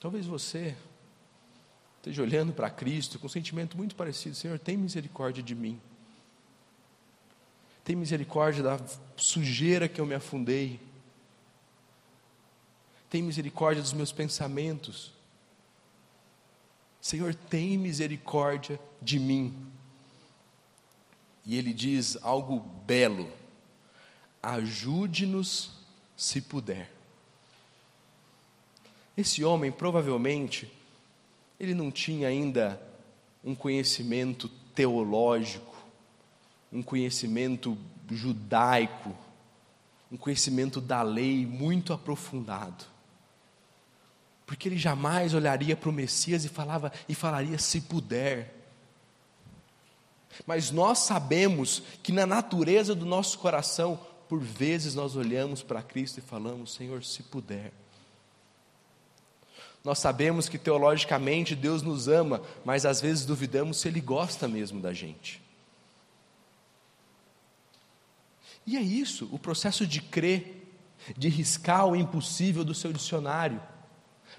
Talvez 0.00 0.24
você 0.24 0.74
esteja 1.98 2.22
olhando 2.22 2.54
para 2.54 2.70
Cristo 2.70 3.18
com 3.18 3.26
um 3.26 3.28
sentimento 3.28 3.76
muito 3.76 3.94
parecido: 3.96 4.34
Senhor, 4.34 4.58
tem 4.58 4.78
misericórdia 4.78 5.42
de 5.42 5.54
mim. 5.54 5.78
Tem 7.84 7.94
misericórdia 7.94 8.62
da 8.62 8.80
sujeira 9.16 9.88
que 9.88 10.00
eu 10.00 10.06
me 10.06 10.14
afundei. 10.14 10.80
Tem 13.10 13.22
misericórdia 13.22 13.82
dos 13.82 13.92
meus 13.92 14.10
pensamentos. 14.10 15.12
Senhor, 17.00 17.34
tem 17.34 17.76
misericórdia 17.76 18.80
de 19.00 19.18
mim. 19.18 19.54
E 21.44 21.56
ele 21.56 21.74
diz 21.74 22.16
algo 22.22 22.60
belo: 22.86 23.30
ajude-nos 24.42 25.70
se 26.16 26.40
puder. 26.40 26.90
Esse 29.16 29.44
homem 29.44 29.70
provavelmente 29.70 30.72
ele 31.60 31.74
não 31.74 31.90
tinha 31.90 32.28
ainda 32.28 32.80
um 33.44 33.54
conhecimento 33.54 34.48
teológico, 34.74 35.73
um 36.74 36.82
conhecimento 36.82 37.78
judaico, 38.10 39.16
um 40.10 40.16
conhecimento 40.16 40.80
da 40.80 41.02
lei 41.02 41.46
muito 41.46 41.92
aprofundado. 41.92 42.84
Porque 44.44 44.68
ele 44.68 44.76
jamais 44.76 45.32
olharia 45.32 45.76
para 45.76 45.88
o 45.88 45.92
Messias 45.92 46.44
e 46.44 46.48
falava 46.48 46.92
e 47.08 47.14
falaria 47.14 47.58
se 47.58 47.80
puder. 47.80 48.52
Mas 50.46 50.72
nós 50.72 50.98
sabemos 50.98 51.80
que 52.02 52.10
na 52.10 52.26
natureza 52.26 52.92
do 52.92 53.06
nosso 53.06 53.38
coração, 53.38 53.98
por 54.28 54.40
vezes 54.40 54.94
nós 54.94 55.14
olhamos 55.14 55.62
para 55.62 55.80
Cristo 55.80 56.18
e 56.18 56.22
falamos: 56.22 56.74
Senhor, 56.74 57.04
se 57.04 57.22
puder. 57.22 57.72
Nós 59.82 59.98
sabemos 59.98 60.48
que 60.48 60.58
teologicamente 60.58 61.54
Deus 61.54 61.82
nos 61.82 62.08
ama, 62.08 62.42
mas 62.64 62.84
às 62.84 63.00
vezes 63.00 63.24
duvidamos 63.24 63.78
se 63.78 63.86
Ele 63.86 64.00
gosta 64.00 64.48
mesmo 64.48 64.80
da 64.80 64.92
gente. 64.92 65.43
E 68.66 68.76
é 68.76 68.80
isso, 68.80 69.28
o 69.30 69.38
processo 69.38 69.86
de 69.86 70.00
crer, 70.00 70.68
de 71.16 71.28
riscar 71.28 71.86
o 71.86 71.96
impossível 71.96 72.64
do 72.64 72.74
seu 72.74 72.92
dicionário, 72.92 73.60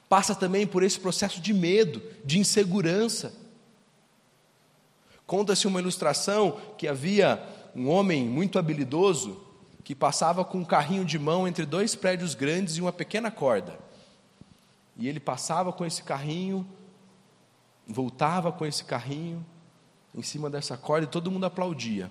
passa 0.09 0.33
também 0.33 0.65
por 0.65 0.83
esse 0.83 0.99
processo 0.99 1.39
de 1.39 1.53
medo, 1.53 2.01
de 2.23 2.39
insegurança. 2.39 3.33
Conta-se 5.25 5.67
uma 5.67 5.79
ilustração 5.79 6.59
que 6.77 6.87
havia 6.87 7.43
um 7.75 7.89
homem 7.89 8.25
muito 8.25 8.57
habilidoso 8.57 9.41
que 9.83 9.93
passava 9.93 10.43
com 10.43 10.59
um 10.59 10.65
carrinho 10.65 11.05
de 11.05 11.19
mão 11.19 11.47
entre 11.47 11.63
dois 11.63 11.93
prédios 11.93 12.33
grandes 12.33 12.77
e 12.77 12.81
uma 12.81 12.91
pequena 12.91 13.29
corda. 13.29 13.77
E 14.97 15.07
ele 15.07 15.19
passava 15.19 15.71
com 15.71 15.85
esse 15.85 16.01
carrinho, 16.01 16.67
voltava 17.87 18.51
com 18.51 18.65
esse 18.65 18.83
carrinho 18.83 19.45
em 20.15 20.23
cima 20.23 20.49
dessa 20.49 20.75
corda 20.75 21.05
e 21.05 21.09
todo 21.09 21.29
mundo 21.29 21.45
aplaudia. 21.45 22.09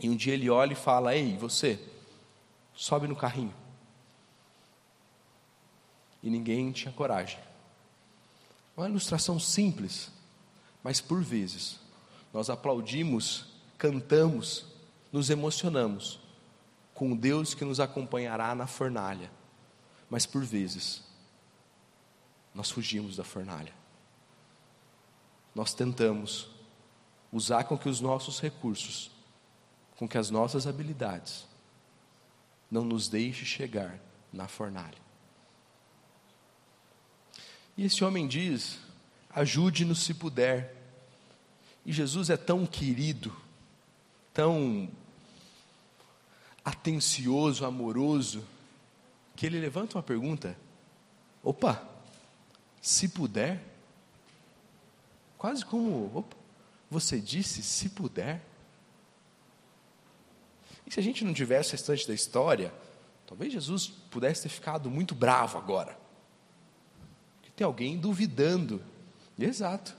E 0.00 0.08
um 0.08 0.16
dia 0.16 0.34
ele 0.34 0.48
olha 0.48 0.72
e 0.72 0.76
fala: 0.76 1.14
Ei, 1.14 1.36
você, 1.36 1.78
sobe 2.74 3.06
no 3.06 3.16
carrinho. 3.16 3.54
E 6.22 6.30
ninguém 6.30 6.72
tinha 6.72 6.92
coragem. 6.92 7.38
Uma 8.76 8.88
ilustração 8.88 9.40
simples, 9.40 10.10
mas 10.82 11.00
por 11.00 11.22
vezes 11.22 11.80
nós 12.32 12.48
aplaudimos, 12.50 13.46
cantamos, 13.76 14.66
nos 15.12 15.30
emocionamos 15.30 16.20
com 16.94 17.12
o 17.12 17.16
Deus 17.16 17.54
que 17.54 17.64
nos 17.64 17.80
acompanhará 17.80 18.54
na 18.54 18.66
fornalha, 18.66 19.30
mas 20.10 20.26
por 20.26 20.44
vezes 20.44 21.02
nós 22.54 22.70
fugimos 22.70 23.16
da 23.16 23.24
fornalha. 23.24 23.72
Nós 25.54 25.74
tentamos 25.74 26.48
usar 27.32 27.64
com 27.64 27.76
que 27.76 27.88
os 27.88 28.00
nossos 28.00 28.40
recursos, 28.40 29.10
com 29.98 30.08
que 30.08 30.16
as 30.16 30.30
nossas 30.30 30.66
habilidades, 30.66 31.44
não 32.70 32.84
nos 32.84 33.08
deixe 33.08 33.44
chegar 33.44 33.98
na 34.32 34.46
fornalha. 34.46 34.98
E 37.76 37.84
esse 37.84 38.04
homem 38.04 38.28
diz: 38.28 38.78
ajude-nos 39.28 40.04
se 40.04 40.14
puder. 40.14 40.76
E 41.84 41.92
Jesus 41.92 42.30
é 42.30 42.36
tão 42.36 42.64
querido, 42.64 43.34
tão 44.32 44.88
atencioso, 46.64 47.64
amoroso, 47.64 48.46
que 49.34 49.46
ele 49.46 49.58
levanta 49.58 49.96
uma 49.96 50.02
pergunta: 50.02 50.56
opa, 51.42 51.82
se 52.80 53.08
puder. 53.08 53.64
Quase 55.36 55.64
como, 55.64 56.16
opa, 56.16 56.36
você 56.88 57.20
disse, 57.20 57.64
se 57.64 57.88
puder. 57.88 58.44
E 60.88 60.92
se 60.92 60.98
a 60.98 61.02
gente 61.02 61.24
não 61.24 61.34
tivesse 61.34 61.70
o 61.70 61.72
restante 61.72 62.08
da 62.08 62.14
história, 62.14 62.72
talvez 63.26 63.52
Jesus 63.52 63.88
pudesse 64.10 64.42
ter 64.42 64.48
ficado 64.48 64.90
muito 64.90 65.14
bravo 65.14 65.58
agora. 65.58 65.98
Porque 67.36 67.50
tem 67.54 67.64
alguém 67.64 67.98
duvidando. 67.98 68.82
Exato. 69.38 69.94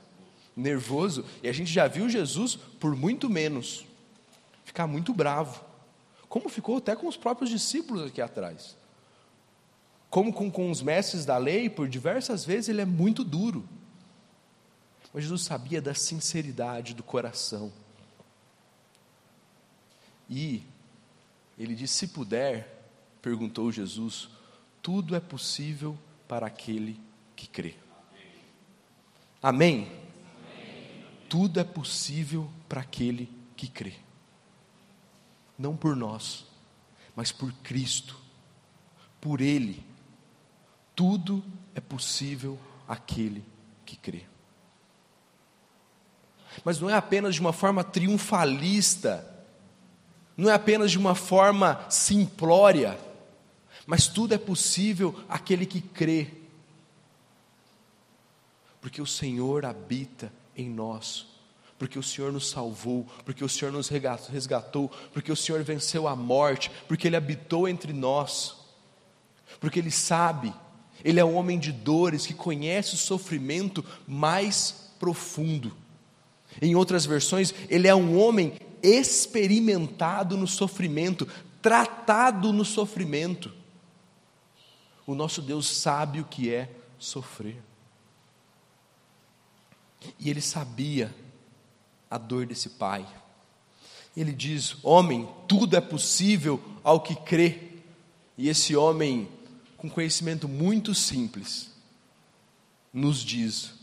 Nervoso. 0.56 1.24
E 1.44 1.48
a 1.48 1.54
gente 1.54 1.72
já 1.72 1.88
viu 1.88 2.10
Jesus 2.10 2.56
por 2.56 2.96
muito 2.96 3.30
menos. 3.30 3.86
Ficar 4.66 4.88
muito 4.88 5.14
bravo. 5.14 5.64
Como 6.28 6.50
ficou 6.50 6.78
até 6.78 6.96
com 6.96 7.08
os 7.08 7.18
próprios 7.18 7.50
discípulos 7.50 8.08
aqui 8.08 8.22
atrás 8.22 8.80
como 10.10 10.34
com, 10.34 10.50
com 10.50 10.72
os 10.72 10.82
mestres 10.82 11.26
da 11.26 11.38
lei, 11.38 11.70
por 11.70 11.88
diversas 11.88 12.44
vezes 12.44 12.70
ele 12.70 12.82
é 12.82 12.86
muito 12.86 13.24
duro. 13.24 13.68
Mas 15.14 15.24
Jesus 15.24 15.44
sabia 15.44 15.82
da 15.82 15.94
sinceridade 15.94 16.94
do 16.94 17.04
coração. 17.04 17.72
E 20.30 20.64
Ele 21.60 21.76
disse: 21.76 21.94
Se 21.96 22.08
puder, 22.08 22.90
perguntou 23.22 23.72
Jesus, 23.72 24.30
tudo 24.82 25.16
é 25.16 25.20
possível 25.20 25.98
para 26.28 26.48
aquele 26.48 27.00
que 27.36 27.48
crê. 27.48 27.76
Amém? 29.44 29.84
Amém? 29.84 30.00
Tudo 31.28 31.60
é 31.60 31.64
possível 31.64 32.50
para 32.68 32.82
aquele 32.82 33.30
que 33.58 33.68
crê. 33.68 33.94
Não 35.58 35.76
por 35.76 35.96
nós, 35.96 36.46
mas 37.16 37.32
por 37.32 37.52
Cristo, 37.62 38.18
por 39.20 39.42
Ele. 39.42 39.86
Tudo 40.96 41.44
é 41.76 41.82
possível 41.82 42.58
aquele 42.88 43.44
que 43.86 43.98
crê. 43.98 44.26
Mas 46.64 46.80
não 46.80 46.90
é 46.90 46.94
apenas 46.94 47.36
de 47.36 47.42
uma 47.42 47.54
forma 47.54 47.84
triunfalista, 47.84 49.39
não 50.40 50.50
é 50.50 50.54
apenas 50.54 50.90
de 50.90 50.98
uma 50.98 51.16
forma 51.16 51.86
simplória, 51.90 52.98
mas 53.86 54.08
tudo 54.08 54.34
é 54.34 54.38
possível 54.38 55.14
aquele 55.28 55.66
que 55.66 55.82
crê, 55.82 56.28
porque 58.80 59.02
o 59.02 59.06
Senhor 59.06 59.66
habita 59.66 60.32
em 60.56 60.70
nós, 60.70 61.28
porque 61.78 62.00
o 62.00 62.04
Senhor 62.04 62.32
nos 62.32 62.50
salvou, 62.50 63.06
porque 63.26 63.44
o 63.44 63.50
Senhor 63.50 63.74
nos 63.74 63.90
resgatou, 63.90 64.90
porque 65.14 65.30
o 65.30 65.36
Senhor 65.36 65.62
venceu 65.62 66.08
a 66.08 66.16
morte, 66.16 66.72
porque 66.88 67.08
Ele 67.08 67.18
habitou 67.18 67.68
entre 67.68 67.92
nós, 67.92 68.56
porque 69.60 69.80
Ele 69.80 69.92
sabe, 69.92 70.54
Ele 71.04 71.20
é 71.20 71.26
um 71.26 71.36
homem 71.36 71.60
de 71.60 71.74
dores 71.74 72.26
que 72.26 72.34
conhece 72.34 72.96
o 72.96 72.98
sofrimento 72.98 73.84
mais 74.08 74.94
profundo. 74.98 75.76
Em 76.62 76.76
outras 76.76 77.06
versões, 77.06 77.54
Ele 77.70 77.90
é 77.90 77.96
um 77.96 78.18
homem 78.18 78.54
experimentado 78.82 80.38
no 80.38 80.48
sofrimento, 80.48 81.28
tratado 81.62 82.54
no 82.54 82.66
sofrimento. 82.66 83.52
O 85.06 85.16
nosso 85.16 85.42
Deus 85.42 85.68
sabe 85.68 86.20
o 86.20 86.26
que 86.26 86.54
é 86.54 86.70
sofrer. 86.98 87.62
E 90.18 90.30
ele 90.30 90.42
sabia 90.42 91.14
a 92.10 92.18
dor 92.18 92.46
desse 92.46 92.70
pai. 92.70 93.06
Ele 94.16 94.32
diz: 94.32 94.78
Homem, 94.84 95.28
tudo 95.48 95.76
é 95.76 95.82
possível 95.82 96.62
ao 96.84 97.02
que 97.02 97.16
crê. 97.16 97.70
E 98.38 98.48
esse 98.48 98.76
homem, 98.76 99.28
com 99.78 99.90
conhecimento 99.90 100.48
muito 100.48 100.96
simples, 100.96 101.72
nos 102.94 103.20
diz 103.20 103.74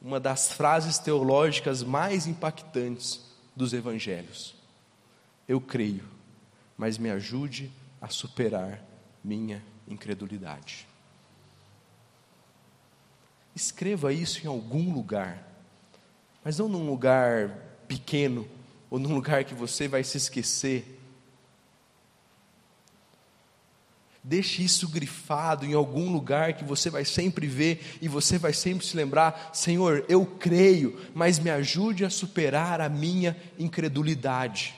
uma 0.00 0.20
das 0.20 0.52
frases 0.52 0.98
teológicas 0.98 1.82
mais 1.82 2.26
impactantes 2.26 3.33
dos 3.54 3.72
evangelhos: 3.72 4.54
Eu 5.48 5.60
creio, 5.60 6.08
mas 6.76 6.98
me 6.98 7.10
ajude 7.10 7.70
a 8.00 8.08
superar 8.08 8.82
minha 9.22 9.62
incredulidade. 9.86 10.86
Escreva 13.54 14.12
isso 14.12 14.42
em 14.44 14.48
algum 14.48 14.92
lugar 14.92 15.54
mas 16.44 16.58
não 16.58 16.68
num 16.68 16.86
lugar 16.86 17.48
pequeno 17.88 18.46
ou 18.90 18.98
num 18.98 19.14
lugar 19.14 19.44
que 19.44 19.54
você 19.54 19.88
vai 19.88 20.04
se 20.04 20.18
esquecer. 20.18 21.00
Deixe 24.26 24.62
isso 24.62 24.88
grifado 24.88 25.66
em 25.66 25.74
algum 25.74 26.10
lugar 26.10 26.54
que 26.54 26.64
você 26.64 26.88
vai 26.88 27.04
sempre 27.04 27.46
ver 27.46 27.98
e 28.00 28.08
você 28.08 28.38
vai 28.38 28.54
sempre 28.54 28.86
se 28.86 28.96
lembrar: 28.96 29.50
Senhor, 29.52 30.02
eu 30.08 30.24
creio, 30.24 30.98
mas 31.14 31.38
me 31.38 31.50
ajude 31.50 32.06
a 32.06 32.10
superar 32.10 32.80
a 32.80 32.88
minha 32.88 33.36
incredulidade. 33.58 34.74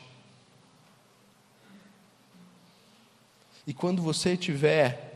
E 3.64 3.72
quando 3.72 4.02
você 4.02 4.36
tiver 4.36 5.06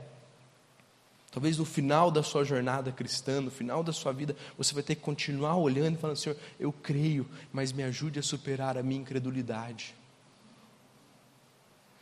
Talvez 1.32 1.58
no 1.58 1.64
final 1.64 2.10
da 2.10 2.24
sua 2.24 2.42
jornada 2.42 2.90
cristã, 2.90 3.40
no 3.40 3.52
final 3.52 3.84
da 3.84 3.92
sua 3.92 4.12
vida, 4.12 4.34
você 4.58 4.74
vai 4.74 4.82
ter 4.82 4.96
que 4.96 5.00
continuar 5.00 5.56
olhando 5.56 5.94
e 5.94 5.96
falando: 5.96 6.16
Senhor, 6.16 6.36
eu 6.58 6.72
creio, 6.72 7.24
mas 7.52 7.70
me 7.70 7.84
ajude 7.84 8.18
a 8.18 8.22
superar 8.22 8.76
a 8.76 8.82
minha 8.82 9.00
incredulidade. 9.00 9.94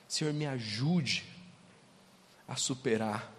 Senhor, 0.09 0.33
me 0.33 0.47
ajude 0.47 1.27
a 2.49 2.57
superar. 2.57 3.31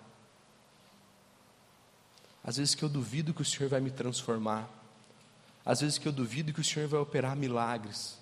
Às 2.44 2.58
vezes 2.58 2.76
que 2.76 2.84
eu 2.84 2.90
duvido 2.90 3.34
que 3.34 3.42
o 3.42 3.46
Senhor 3.46 3.68
vai 3.68 3.82
me 3.82 3.92
transformar. 3.92 4.70
Às 5.66 5.82
vezes 5.82 5.98
que 5.98 6.08
eu 6.08 6.12
duvido 6.12 6.54
que 6.54 6.62
o 6.62 6.64
Senhor 6.64 6.88
vai 6.88 7.00
operar 7.00 7.36
milagres. 7.36 8.18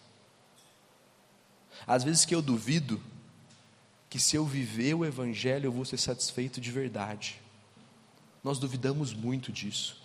Às 1.85 2.03
vezes 2.03 2.25
que 2.25 2.33
eu 2.33 2.41
duvido 2.41 3.01
que 4.09 4.19
se 4.19 4.35
eu 4.35 4.45
viver 4.45 4.93
o 4.93 5.05
Evangelho 5.05 5.67
eu 5.67 5.71
vou 5.71 5.85
ser 5.85 5.97
satisfeito 5.97 6.59
de 6.59 6.71
verdade. 6.71 7.39
Nós 8.43 8.57
duvidamos 8.57 9.13
muito 9.13 9.51
disso. 9.51 10.01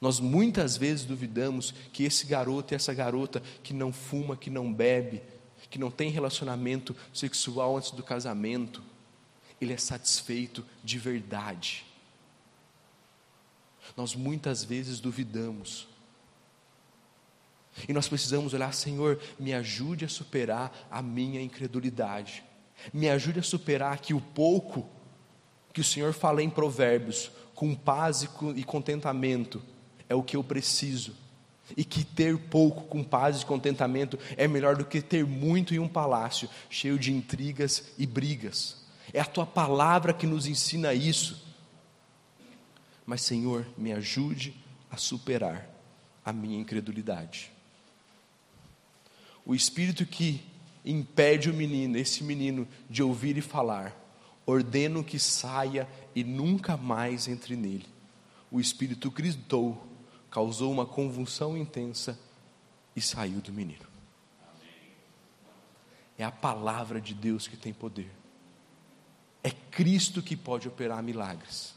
Nós 0.00 0.20
muitas 0.20 0.76
vezes 0.76 1.06
duvidamos 1.06 1.72
que 1.92 2.04
esse 2.04 2.26
garoto 2.26 2.74
e 2.74 2.76
essa 2.76 2.92
garota 2.92 3.42
que 3.62 3.72
não 3.72 3.92
fuma, 3.92 4.36
que 4.36 4.50
não 4.50 4.72
bebe, 4.72 5.22
que 5.70 5.78
não 5.78 5.90
tem 5.90 6.10
relacionamento 6.10 6.94
sexual 7.14 7.76
antes 7.76 7.92
do 7.92 8.02
casamento, 8.02 8.82
ele 9.60 9.72
é 9.72 9.76
satisfeito 9.76 10.64
de 10.84 10.98
verdade. 10.98 11.84
Nós 13.96 14.14
muitas 14.14 14.64
vezes 14.64 15.00
duvidamos. 15.00 15.88
E 17.88 17.92
nós 17.92 18.08
precisamos 18.08 18.54
olhar, 18.54 18.72
Senhor, 18.72 19.20
me 19.38 19.52
ajude 19.52 20.04
a 20.04 20.08
superar 20.08 20.86
a 20.90 21.02
minha 21.02 21.40
incredulidade. 21.40 22.42
Me 22.92 23.08
ajude 23.08 23.40
a 23.40 23.42
superar 23.42 23.98
que 23.98 24.14
o 24.14 24.20
pouco 24.20 24.88
que 25.72 25.80
o 25.80 25.84
Senhor 25.84 26.14
fala 26.14 26.42
em 26.42 26.48
Provérbios, 26.48 27.30
com 27.54 27.74
paz 27.74 28.26
e 28.54 28.64
contentamento 28.64 29.62
é 30.08 30.14
o 30.14 30.22
que 30.22 30.36
eu 30.36 30.42
preciso. 30.42 31.14
E 31.76 31.84
que 31.84 32.04
ter 32.04 32.38
pouco 32.38 32.84
com 32.84 33.02
paz 33.02 33.42
e 33.42 33.46
contentamento 33.46 34.18
é 34.36 34.46
melhor 34.46 34.76
do 34.76 34.84
que 34.84 35.02
ter 35.02 35.26
muito 35.26 35.74
em 35.74 35.78
um 35.78 35.88
palácio 35.88 36.48
cheio 36.70 36.98
de 36.98 37.12
intrigas 37.12 37.92
e 37.98 38.06
brigas. 38.06 38.85
É 39.16 39.20
a 39.20 39.24
tua 39.24 39.46
palavra 39.46 40.12
que 40.12 40.26
nos 40.26 40.46
ensina 40.46 40.92
isso. 40.92 41.42
Mas, 43.06 43.22
Senhor, 43.22 43.66
me 43.74 43.90
ajude 43.90 44.54
a 44.90 44.98
superar 44.98 45.70
a 46.22 46.34
minha 46.34 46.60
incredulidade. 46.60 47.50
O 49.42 49.54
espírito 49.54 50.04
que 50.04 50.44
impede 50.84 51.48
o 51.48 51.54
menino, 51.54 51.96
esse 51.96 52.22
menino, 52.22 52.68
de 52.90 53.02
ouvir 53.02 53.38
e 53.38 53.40
falar, 53.40 53.98
ordeno 54.44 55.02
que 55.02 55.18
saia 55.18 55.88
e 56.14 56.22
nunca 56.22 56.76
mais 56.76 57.26
entre 57.26 57.56
nele. 57.56 57.86
O 58.50 58.60
espírito 58.60 59.10
gritou, 59.10 59.82
causou 60.30 60.70
uma 60.70 60.84
convulsão 60.84 61.56
intensa 61.56 62.20
e 62.94 63.00
saiu 63.00 63.40
do 63.40 63.50
menino. 63.50 63.86
É 66.18 66.24
a 66.24 66.30
palavra 66.30 67.00
de 67.00 67.14
Deus 67.14 67.48
que 67.48 67.56
tem 67.56 67.72
poder. 67.72 68.25
É 69.46 69.50
Cristo 69.50 70.20
que 70.20 70.36
pode 70.36 70.66
operar 70.66 71.02
milagres. 71.02 71.74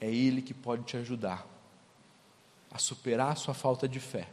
É 0.00 0.10
Ele 0.10 0.42
que 0.42 0.52
pode 0.52 0.82
te 0.82 0.96
ajudar 0.96 1.46
a 2.70 2.78
superar 2.78 3.32
a 3.32 3.36
sua 3.36 3.54
falta 3.54 3.86
de 3.86 4.00
fé 4.00 4.28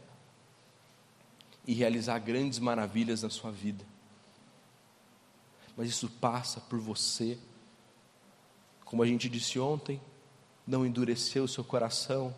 e 1.64 1.72
realizar 1.72 2.18
grandes 2.18 2.58
maravilhas 2.58 3.22
na 3.22 3.30
sua 3.30 3.52
vida 3.52 3.92
mas 5.76 5.88
isso 5.88 6.08
passa 6.08 6.60
por 6.60 6.78
você. 6.78 7.38
Como 8.84 9.02
a 9.02 9.06
gente 9.06 9.28
disse 9.28 9.58
ontem, 9.58 10.00
não 10.66 10.84
endurecer 10.84 11.42
o 11.42 11.48
seu 11.48 11.64
coração. 11.64 12.34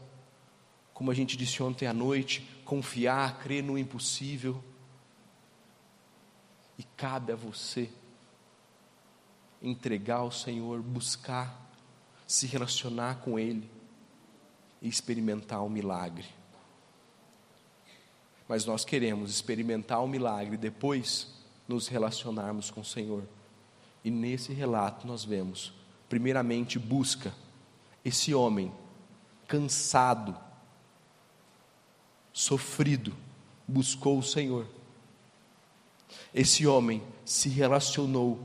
Como 0.93 1.11
a 1.11 1.15
gente 1.15 1.37
disse 1.37 1.63
ontem 1.63 1.87
à 1.87 1.93
noite, 1.93 2.49
confiar, 2.65 3.39
crer 3.41 3.63
no 3.63 3.77
impossível. 3.77 4.63
E 6.79 6.83
cabe 6.83 7.33
a 7.33 7.37
você 7.37 7.91
entregar 9.63 10.17
ao 10.17 10.31
Senhor, 10.31 10.83
buscar, 10.83 11.71
se 12.27 12.47
relacionar 12.47 13.21
com 13.21 13.39
Ele 13.39 13.71
e 14.83 14.89
experimentar 14.89 15.65
o 15.65 15.71
milagre. 15.71 16.27
Mas 18.49 18.67
nós 18.67 18.85
queremos 18.85 19.31
experimentar 19.31 20.03
o 20.03 20.09
milagre 20.09 20.57
depois 20.57 21.33
nos 21.67 21.89
relacionarmos 21.89 22.71
com 22.71 22.83
o 22.83 22.85
Senhor. 22.85 23.25
E 24.05 24.11
nesse 24.11 24.53
relato 24.53 25.07
nós 25.07 25.25
vemos, 25.25 25.73
primeiramente, 26.09 26.79
busca. 26.79 27.35
Esse 28.05 28.35
homem, 28.35 28.71
cansado, 29.49 30.37
sofrido, 32.31 33.15
buscou 33.67 34.19
o 34.19 34.23
Senhor. 34.23 34.67
Esse 36.35 36.67
homem 36.67 37.03
se 37.25 37.49
relacionou 37.49 38.41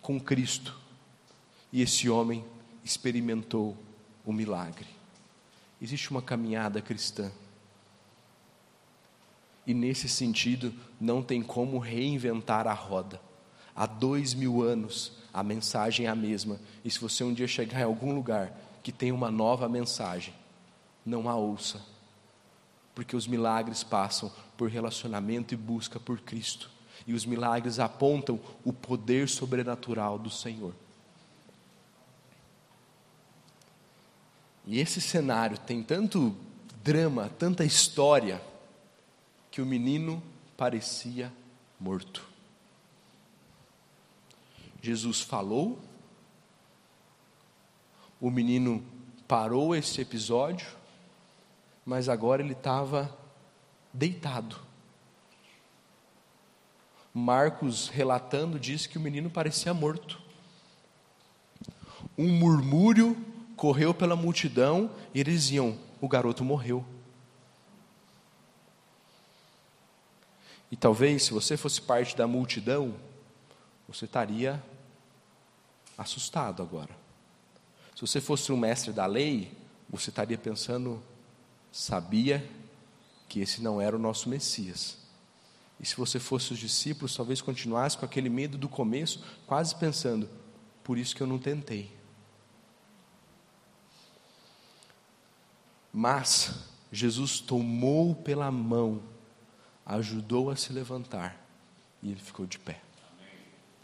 com 0.00 0.18
Cristo. 0.18 0.78
E 1.72 1.82
esse 1.82 2.08
homem 2.08 2.44
experimentou 2.84 3.76
o 4.24 4.32
milagre. 4.32 4.86
Existe 5.80 6.10
uma 6.10 6.22
caminhada 6.22 6.80
cristã 6.80 7.30
E 9.66 9.74
nesse 9.74 10.08
sentido, 10.08 10.74
não 10.98 11.22
tem 11.22 11.42
como 11.42 11.78
reinventar 11.78 12.66
a 12.66 12.72
roda. 12.72 13.20
Há 13.76 13.84
dois 13.84 14.32
mil 14.32 14.62
anos, 14.62 15.12
a 15.32 15.42
mensagem 15.42 16.06
é 16.06 16.08
a 16.08 16.14
mesma. 16.14 16.58
E 16.82 16.90
se 16.90 16.98
você 16.98 17.22
um 17.22 17.34
dia 17.34 17.46
chegar 17.46 17.80
em 17.80 17.84
algum 17.84 18.14
lugar 18.14 18.50
que 18.82 18.90
tem 18.90 19.12
uma 19.12 19.30
nova 19.30 19.68
mensagem, 19.68 20.32
não 21.04 21.28
a 21.28 21.36
ouça. 21.36 21.84
Porque 22.94 23.14
os 23.14 23.26
milagres 23.26 23.84
passam 23.84 24.32
por 24.58 24.68
relacionamento 24.68 25.54
e 25.54 25.56
busca 25.56 26.00
por 26.00 26.20
Cristo. 26.20 26.68
E 27.06 27.14
os 27.14 27.24
milagres 27.24 27.78
apontam 27.78 28.38
o 28.64 28.72
poder 28.72 29.28
sobrenatural 29.28 30.18
do 30.18 30.28
Senhor. 30.28 30.74
E 34.66 34.80
esse 34.80 35.00
cenário 35.00 35.56
tem 35.56 35.82
tanto 35.82 36.36
drama, 36.82 37.30
tanta 37.38 37.64
história, 37.64 38.42
que 39.50 39.62
o 39.62 39.66
menino 39.66 40.22
parecia 40.56 41.32
morto. 41.80 42.28
Jesus 44.82 45.20
falou, 45.20 45.78
o 48.20 48.30
menino 48.30 48.84
parou 49.26 49.74
esse 49.74 50.00
episódio, 50.00 50.68
mas 51.86 52.08
agora 52.08 52.42
ele 52.42 52.52
estava 52.52 53.17
deitado. 53.92 54.56
Marcos, 57.12 57.88
relatando, 57.88 58.58
diz 58.58 58.86
que 58.86 58.98
o 58.98 59.00
menino 59.00 59.30
parecia 59.30 59.74
morto. 59.74 60.20
Um 62.16 62.28
murmúrio 62.28 63.16
correu 63.56 63.92
pela 63.92 64.14
multidão 64.14 64.90
e 65.12 65.20
eles 65.20 65.42
diziam: 65.42 65.76
o 66.00 66.08
garoto 66.08 66.44
morreu. 66.44 66.84
E 70.70 70.76
talvez, 70.76 71.24
se 71.24 71.32
você 71.32 71.56
fosse 71.56 71.80
parte 71.80 72.16
da 72.16 72.26
multidão, 72.26 72.94
você 73.88 74.04
estaria 74.04 74.62
assustado 75.96 76.62
agora. 76.62 76.94
Se 77.94 78.02
você 78.02 78.20
fosse 78.20 78.52
um 78.52 78.56
mestre 78.56 78.92
da 78.92 79.06
lei, 79.06 79.52
você 79.88 80.10
estaria 80.10 80.38
pensando: 80.38 81.02
sabia 81.72 82.48
que 83.28 83.40
esse 83.40 83.62
não 83.62 83.80
era 83.80 83.94
o 83.94 83.98
nosso 83.98 84.28
Messias. 84.28 84.96
E 85.80 85.86
se 85.86 85.94
você 85.96 86.18
fosse 86.18 86.52
os 86.52 86.58
discípulos, 86.58 87.14
talvez 87.14 87.40
continuasse 87.40 87.96
com 87.96 88.04
aquele 88.04 88.28
medo 88.28 88.58
do 88.58 88.68
começo, 88.68 89.22
quase 89.46 89.74
pensando: 89.76 90.28
por 90.82 90.98
isso 90.98 91.14
que 91.14 91.22
eu 91.22 91.26
não 91.26 91.38
tentei. 91.38 91.96
Mas 95.92 96.54
Jesus 96.92 97.40
tomou 97.40 98.14
pela 98.14 98.50
mão, 98.50 99.02
ajudou 99.84 100.50
a 100.50 100.56
se 100.56 100.72
levantar 100.72 101.44
e 102.02 102.10
ele 102.10 102.20
ficou 102.20 102.46
de 102.46 102.58
pé. 102.58 102.80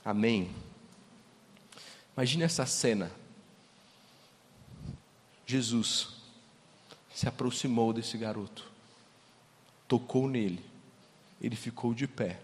Amém. 0.04 0.50
Imagine 2.16 2.44
essa 2.44 2.66
cena. 2.66 3.10
Jesus 5.46 6.08
se 7.14 7.28
aproximou 7.28 7.92
desse 7.92 8.16
garoto, 8.16 8.70
tocou 9.94 10.26
nele, 10.26 10.60
ele 11.40 11.54
ficou 11.54 11.94
de 11.94 12.08
pé 12.08 12.40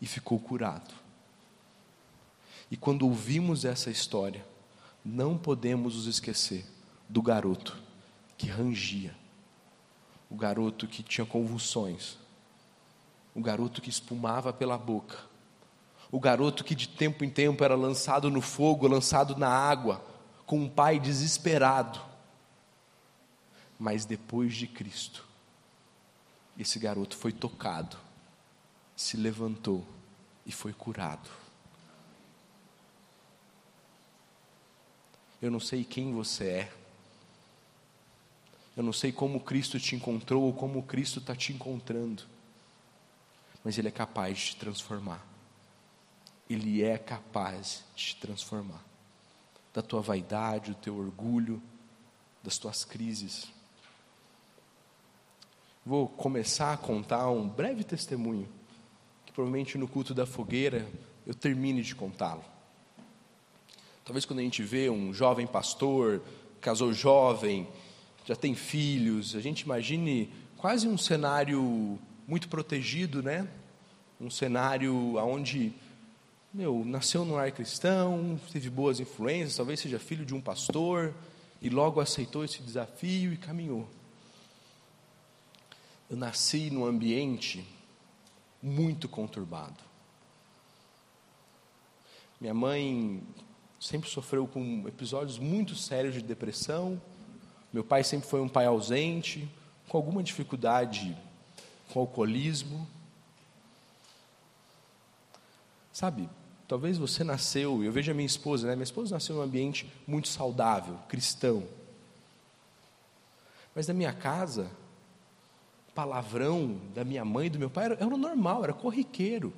e 0.00 0.06
ficou 0.06 0.40
curado. 0.40 0.94
E 2.70 2.78
quando 2.78 3.02
ouvimos 3.02 3.66
essa 3.66 3.90
história, 3.90 4.42
não 5.04 5.36
podemos 5.36 5.96
nos 5.96 6.06
esquecer 6.06 6.64
do 7.06 7.20
garoto 7.20 7.76
que 8.38 8.46
rangia, 8.46 9.14
o 10.30 10.34
garoto 10.34 10.86
que 10.86 11.02
tinha 11.02 11.26
convulsões, 11.26 12.16
o 13.34 13.42
garoto 13.42 13.82
que 13.82 13.90
espumava 13.90 14.50
pela 14.50 14.78
boca, 14.78 15.18
o 16.10 16.18
garoto 16.18 16.64
que 16.64 16.74
de 16.74 16.88
tempo 16.88 17.22
em 17.22 17.28
tempo 17.28 17.62
era 17.62 17.74
lançado 17.74 18.30
no 18.30 18.40
fogo, 18.40 18.88
lançado 18.88 19.36
na 19.36 19.50
água, 19.50 20.02
com 20.46 20.58
um 20.60 20.68
pai 20.70 20.98
desesperado. 20.98 22.00
Mas 23.78 24.06
depois 24.06 24.54
de 24.54 24.66
Cristo, 24.66 25.27
esse 26.58 26.78
garoto 26.78 27.16
foi 27.16 27.32
tocado, 27.32 27.96
se 28.96 29.16
levantou 29.16 29.86
e 30.44 30.50
foi 30.50 30.72
curado. 30.72 31.30
Eu 35.40 35.50
não 35.50 35.60
sei 35.60 35.84
quem 35.84 36.12
você 36.12 36.44
é, 36.44 36.72
eu 38.78 38.84
não 38.84 38.92
sei 38.92 39.10
como 39.10 39.40
Cristo 39.40 39.80
te 39.80 39.96
encontrou 39.96 40.44
ou 40.44 40.52
como 40.52 40.84
Cristo 40.84 41.18
está 41.18 41.34
te 41.34 41.52
encontrando, 41.52 42.22
mas 43.64 43.76
Ele 43.76 43.88
é 43.88 43.90
capaz 43.90 44.38
de 44.38 44.44
te 44.46 44.56
transformar. 44.56 45.26
Ele 46.48 46.84
é 46.84 46.96
capaz 46.96 47.82
de 47.96 48.06
te 48.06 48.16
transformar. 48.16 48.80
Da 49.74 49.82
tua 49.82 50.00
vaidade, 50.00 50.70
do 50.70 50.76
teu 50.76 50.96
orgulho, 50.96 51.60
das 52.40 52.56
tuas 52.56 52.84
crises. 52.84 53.48
Vou 55.88 56.06
começar 56.06 56.74
a 56.74 56.76
contar 56.76 57.30
um 57.30 57.48
breve 57.48 57.82
testemunho, 57.82 58.46
que 59.24 59.32
provavelmente 59.32 59.78
no 59.78 59.88
culto 59.88 60.12
da 60.12 60.26
fogueira 60.26 60.86
eu 61.26 61.32
termine 61.32 61.80
de 61.80 61.94
contá-lo. 61.94 62.44
Talvez 64.04 64.26
quando 64.26 64.40
a 64.40 64.42
gente 64.42 64.62
vê 64.62 64.90
um 64.90 65.14
jovem 65.14 65.46
pastor, 65.46 66.20
casou 66.60 66.92
jovem, 66.92 67.66
já 68.26 68.36
tem 68.36 68.54
filhos, 68.54 69.34
a 69.34 69.40
gente 69.40 69.62
imagine 69.62 70.30
quase 70.58 70.86
um 70.86 70.98
cenário 70.98 71.98
muito 72.26 72.50
protegido, 72.50 73.22
né? 73.22 73.48
Um 74.20 74.28
cenário 74.28 75.16
onde, 75.16 75.72
meu, 76.52 76.84
nasceu 76.84 77.24
no 77.24 77.38
ar 77.38 77.50
cristão, 77.50 78.38
teve 78.52 78.68
boas 78.68 79.00
influências, 79.00 79.56
talvez 79.56 79.80
seja 79.80 79.98
filho 79.98 80.26
de 80.26 80.34
um 80.34 80.40
pastor, 80.42 81.14
e 81.62 81.70
logo 81.70 81.98
aceitou 81.98 82.44
esse 82.44 82.60
desafio 82.60 83.32
e 83.32 83.38
caminhou. 83.38 83.88
Eu 86.10 86.16
nasci 86.16 86.70
num 86.70 86.84
ambiente 86.84 87.66
muito 88.62 89.08
conturbado. 89.08 89.76
Minha 92.40 92.54
mãe 92.54 93.22
sempre 93.80 94.08
sofreu 94.08 94.46
com 94.46 94.86
episódios 94.86 95.38
muito 95.38 95.74
sérios 95.74 96.14
de 96.14 96.22
depressão, 96.22 97.00
meu 97.72 97.84
pai 97.84 98.02
sempre 98.02 98.28
foi 98.28 98.40
um 98.40 98.48
pai 98.48 98.66
ausente, 98.66 99.48
com 99.88 99.96
alguma 99.96 100.22
dificuldade 100.22 101.16
com 101.92 102.00
alcoolismo. 102.00 102.86
Sabe, 105.92 106.28
talvez 106.66 106.96
você 106.96 107.24
nasceu, 107.24 107.82
eu 107.82 107.90
vejo 107.90 108.10
a 108.10 108.14
minha 108.14 108.26
esposa, 108.26 108.66
né? 108.66 108.74
Minha 108.74 108.84
esposa 108.84 109.14
nasceu 109.14 109.36
num 109.36 109.42
ambiente 109.42 109.90
muito 110.06 110.28
saudável, 110.28 110.96
cristão. 111.08 111.66
Mas 113.74 113.88
na 113.88 113.94
minha 113.94 114.12
casa, 114.12 114.70
palavrão 115.98 116.80
da 116.94 117.02
minha 117.04 117.24
mãe 117.24 117.48
e 117.48 117.50
do 117.50 117.58
meu 117.58 117.68
pai 117.68 117.86
era, 117.86 117.94
era 117.94 118.16
normal, 118.16 118.62
era 118.62 118.72
corriqueiro. 118.72 119.52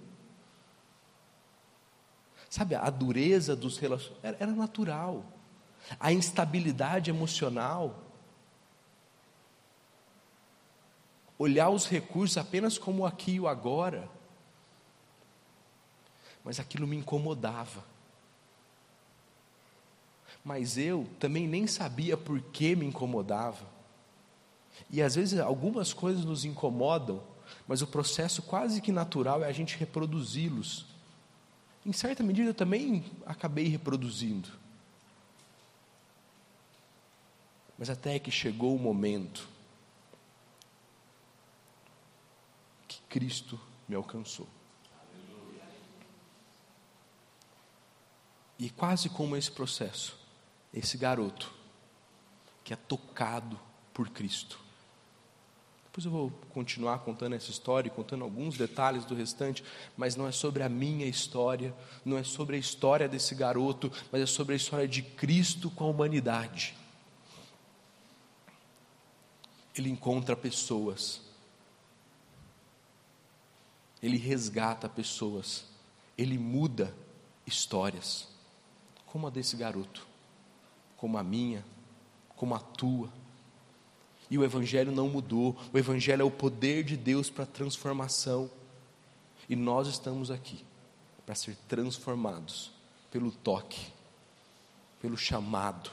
Sabe, 2.49 2.75
a 2.75 2.89
dureza 2.89 3.55
dos 3.55 3.77
relacionamentos 3.77 4.25
era, 4.25 4.37
era 4.41 4.53
natural 4.53 5.23
a 5.99 6.13
instabilidade 6.13 7.11
emocional, 7.11 8.03
olhar 11.39 11.69
os 11.69 11.87
recursos 11.87 12.39
apenas 12.39 12.79
como 12.79 13.05
aqui 13.05 13.33
e 13.33 13.41
o 13.41 13.47
agora. 13.47 14.09
Mas 16.43 16.59
aquilo 16.59 16.87
me 16.87 16.97
incomodava. 16.97 17.85
Mas 20.43 20.79
eu 20.79 21.07
também 21.19 21.47
nem 21.47 21.67
sabia 21.67 22.17
por 22.17 22.41
que 22.41 22.75
me 22.75 22.87
incomodava. 22.87 23.80
E 24.89 25.03
às 25.03 25.15
vezes 25.15 25.39
algumas 25.39 25.93
coisas 25.93 26.25
nos 26.25 26.45
incomodam, 26.45 27.23
mas 27.67 27.83
o 27.83 27.87
processo 27.87 28.43
quase 28.43 28.81
que 28.81 28.93
natural 28.93 29.45
é 29.45 29.49
a 29.49 29.53
gente 29.53 29.77
reproduzi-los. 29.77 30.87
Em 31.85 31.93
certa 31.93 32.23
medida 32.23 32.51
eu 32.51 32.55
também 32.55 33.05
acabei 33.27 33.67
reproduzindo. 33.69 34.49
Mas 37.79 37.89
até 37.89 38.19
que 38.19 38.31
chegou 38.31 38.77
o 38.77 38.79
momento 38.79 39.49
que 42.87 43.01
Cristo 43.09 43.59
me 43.89 43.95
alcançou. 43.97 44.47
E 48.59 48.69
quase 48.69 49.09
como 49.09 49.35
esse 49.37 49.51
processo, 49.51 50.19
esse 50.75 50.99
garoto 50.99 51.51
que 52.63 52.75
é 52.75 52.77
tocado 52.77 53.59
por 53.95 54.11
Cristo. 54.11 54.61
Depois 55.91 56.05
eu 56.05 56.11
vou 56.11 56.31
continuar 56.51 57.01
contando 57.01 57.35
essa 57.35 57.51
história, 57.51 57.91
contando 57.91 58.23
alguns 58.23 58.57
detalhes 58.57 59.05
do 59.05 59.15
restante, 59.15 59.65
mas 59.97 60.15
não 60.17 60.27
é 60.27 60.33
sobre 60.33 60.63
a 60.63 60.69
minha 60.69 61.07
história, 61.07 61.75
não 62.05 62.17
é 62.17 62.23
sobre 62.23 62.57
a 62.57 62.59
história 62.59 63.09
desse 63.09 63.35
garoto, 63.35 63.91
mas 64.13 64.23
é 64.23 64.27
sobre 64.27 64.55
a 64.55 64.57
história 64.57 64.87
de 64.87 65.03
Cristo 65.03 65.69
com 65.71 65.85
a 65.85 65.89
humanidade. 65.89 66.77
ele 69.81 69.91
encontra 69.91 70.37
pessoas. 70.37 71.21
Ele 74.03 74.17
resgata 74.17 74.89
pessoas, 74.89 75.65
ele 76.17 76.39
muda 76.39 76.95
histórias, 77.47 78.29
como 79.05 79.27
a 79.27 79.31
desse 79.31 79.57
garoto, 79.57 80.07
como 80.97 81.19
a 81.19 81.23
minha, 81.23 81.63
como 82.35 82.55
a 82.55 82.59
tua. 82.59 83.13
E 84.31 84.39
o 84.39 84.45
Evangelho 84.45 84.93
não 84.93 85.09
mudou, 85.09 85.57
o 85.73 85.79
Evangelho 85.79 86.23
é 86.23 86.25
o 86.25 86.31
poder 86.31 86.85
de 86.85 86.97
Deus 86.97 87.29
para 87.29 87.45
transformação. 87.45 88.49
E 89.49 89.57
nós 89.57 89.89
estamos 89.89 90.31
aqui 90.31 90.65
para 91.27 91.35
ser 91.35 91.57
transformados 91.69 92.71
pelo 93.11 93.33
toque, 93.33 93.89
pelo 95.01 95.17
chamado 95.17 95.91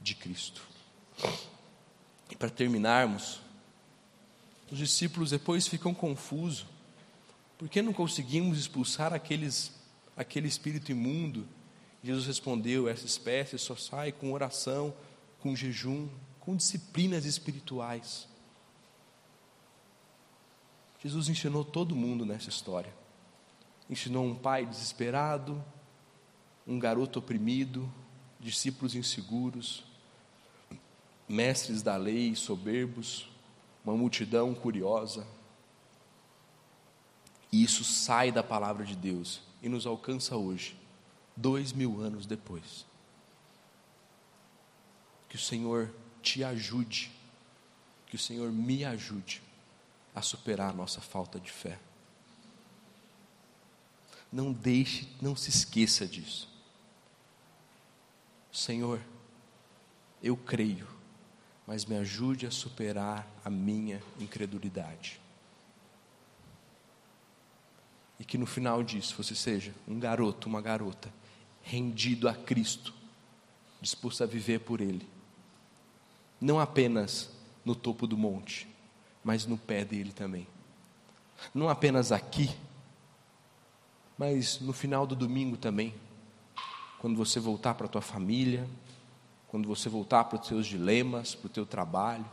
de 0.00 0.14
Cristo. 0.14 0.62
E 2.30 2.36
para 2.36 2.50
terminarmos, 2.50 3.40
os 4.70 4.78
discípulos 4.78 5.30
depois 5.30 5.68
ficam 5.68 5.92
confusos. 5.94 6.66
Por 7.58 7.68
que 7.68 7.82
não 7.82 7.92
conseguimos 7.92 8.58
expulsar 8.58 9.12
aqueles, 9.12 9.72
aquele 10.16 10.48
espírito 10.48 10.90
imundo? 10.90 11.46
Jesus 12.02 12.26
respondeu: 12.26 12.88
essa 12.88 13.04
espécie 13.04 13.58
só 13.58 13.76
sai 13.76 14.12
com 14.12 14.32
oração, 14.32 14.94
com 15.40 15.54
jejum, 15.54 16.08
com 16.40 16.56
disciplinas 16.56 17.24
espirituais. 17.24 18.26
Jesus 21.02 21.28
ensinou 21.28 21.64
todo 21.64 21.94
mundo 21.94 22.26
nessa 22.26 22.48
história. 22.48 22.92
Ensinou 23.88 24.24
um 24.24 24.34
pai 24.34 24.66
desesperado, 24.66 25.62
um 26.66 26.78
garoto 26.78 27.18
oprimido, 27.18 27.90
discípulos 28.38 28.94
inseguros, 28.94 29.84
mestres 31.28 31.82
da 31.82 31.96
lei 31.96 32.34
soberbos, 32.34 33.28
uma 33.84 33.96
multidão 33.96 34.54
curiosa. 34.54 35.26
E 37.52 37.62
isso 37.62 37.82
sai 37.82 38.30
da 38.30 38.42
palavra 38.42 38.84
de 38.84 38.94
Deus 38.94 39.40
e 39.62 39.68
nos 39.68 39.86
alcança 39.86 40.36
hoje, 40.36 40.78
dois 41.36 41.72
mil 41.72 42.00
anos 42.00 42.26
depois. 42.26 42.86
Que 45.28 45.36
o 45.36 45.40
Senhor 45.40 45.90
te 46.22 46.44
ajude, 46.44 47.10
que 48.06 48.16
o 48.16 48.18
Senhor 48.18 48.50
me 48.50 48.84
ajude 48.84 49.42
a 50.14 50.22
superar 50.22 50.70
a 50.70 50.74
nossa 50.74 51.00
falta 51.00 51.38
de 51.38 51.50
fé. 51.50 51.78
Não 54.32 54.52
deixe, 54.52 55.08
não 55.20 55.34
se 55.34 55.50
esqueça 55.50 56.06
disso. 56.06 56.48
Senhor, 58.52 59.00
eu 60.22 60.36
creio, 60.36 60.86
mas 61.66 61.84
me 61.84 61.96
ajude 61.96 62.46
a 62.46 62.50
superar 62.50 63.26
a 63.44 63.50
minha 63.50 64.02
incredulidade. 64.18 65.20
E 68.18 68.24
que 68.24 68.36
no 68.36 68.46
final 68.46 68.82
disso 68.82 69.14
você 69.16 69.34
seja 69.34 69.74
um 69.88 69.98
garoto, 69.98 70.48
uma 70.48 70.60
garota, 70.60 71.12
rendido 71.62 72.28
a 72.28 72.34
Cristo, 72.34 72.92
disposto 73.80 74.22
a 74.22 74.26
viver 74.26 74.60
por 74.60 74.80
Ele. 74.80 75.08
Não 76.40 76.58
apenas 76.58 77.30
no 77.64 77.74
topo 77.74 78.06
do 78.06 78.16
monte, 78.16 78.66
mas 79.22 79.46
no 79.46 79.58
pé 79.58 79.84
dele 79.84 80.12
também. 80.12 80.46
Não 81.54 81.68
apenas 81.68 82.12
aqui, 82.12 82.50
mas 84.16 84.60
no 84.60 84.72
final 84.72 85.06
do 85.06 85.16
domingo 85.16 85.56
também, 85.56 85.94
quando 86.98 87.16
você 87.16 87.40
voltar 87.40 87.74
para 87.74 87.86
a 87.86 87.88
tua 87.88 88.02
família, 88.02 88.68
quando 89.48 89.66
você 89.66 89.88
voltar 89.88 90.24
para 90.24 90.40
os 90.40 90.46
seus 90.46 90.66
dilemas, 90.66 91.34
para 91.34 91.46
o 91.46 91.50
teu 91.50 91.66
trabalho, 91.66 92.24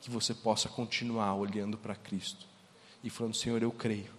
que 0.00 0.10
você 0.10 0.34
possa 0.34 0.68
continuar 0.68 1.34
olhando 1.34 1.78
para 1.78 1.94
Cristo 1.94 2.46
e 3.02 3.10
falando: 3.10 3.34
Senhor, 3.34 3.62
eu 3.62 3.72
creio, 3.72 4.12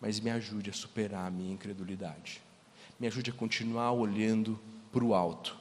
mas 0.00 0.20
me 0.20 0.30
ajude 0.30 0.70
a 0.70 0.72
superar 0.72 1.26
a 1.26 1.30
minha 1.30 1.52
incredulidade, 1.52 2.40
me 2.98 3.06
ajude 3.06 3.30
a 3.30 3.34
continuar 3.34 3.92
olhando 3.92 4.58
para 4.92 5.04
o 5.04 5.14
alto, 5.14 5.58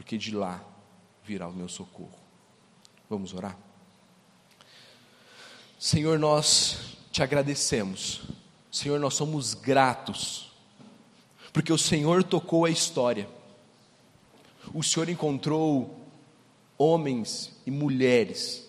porque 0.00 0.16
de 0.16 0.34
lá 0.34 0.64
virá 1.26 1.46
o 1.46 1.52
meu 1.52 1.68
socorro. 1.68 2.18
Vamos 3.10 3.34
orar? 3.34 3.54
Senhor, 5.78 6.18
nós 6.18 6.96
te 7.12 7.22
agradecemos, 7.22 8.22
Senhor, 8.72 8.98
nós 8.98 9.12
somos 9.12 9.52
gratos, 9.52 10.52
porque 11.52 11.70
o 11.70 11.76
Senhor 11.76 12.24
tocou 12.24 12.64
a 12.64 12.70
história, 12.70 13.28
o 14.72 14.82
Senhor 14.82 15.10
encontrou 15.10 16.02
homens 16.78 17.52
e 17.66 17.70
mulheres 17.70 18.66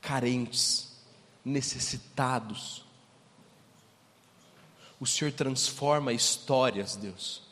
carentes, 0.00 0.98
necessitados. 1.44 2.84
O 4.98 5.06
Senhor 5.06 5.32
transforma 5.32 6.12
histórias, 6.12 6.96
Deus. 6.96 7.47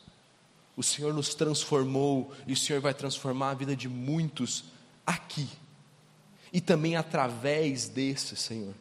O 0.77 0.83
Senhor 0.83 1.15
nos 1.15 1.35
transformou 1.35 2.33
e 2.47 2.53
o 2.53 2.57
Senhor 2.57 2.81
vai 2.83 2.93
transformar 2.93 3.51
a 3.51 3.55
vida 3.55 3.75
de 3.75 3.89
muitos 3.89 4.65
aqui. 5.07 5.49
E 6.53 6.61
também 6.61 6.97
através 6.97 7.89
desse, 7.89 8.37
Senhor, 8.37 8.75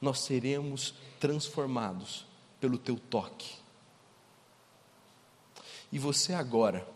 nós 0.00 0.20
seremos 0.20 0.94
transformados 1.18 2.24
pelo 2.60 2.78
teu 2.78 2.96
toque. 2.96 3.56
E 5.90 5.98
você 5.98 6.34
agora, 6.34 6.86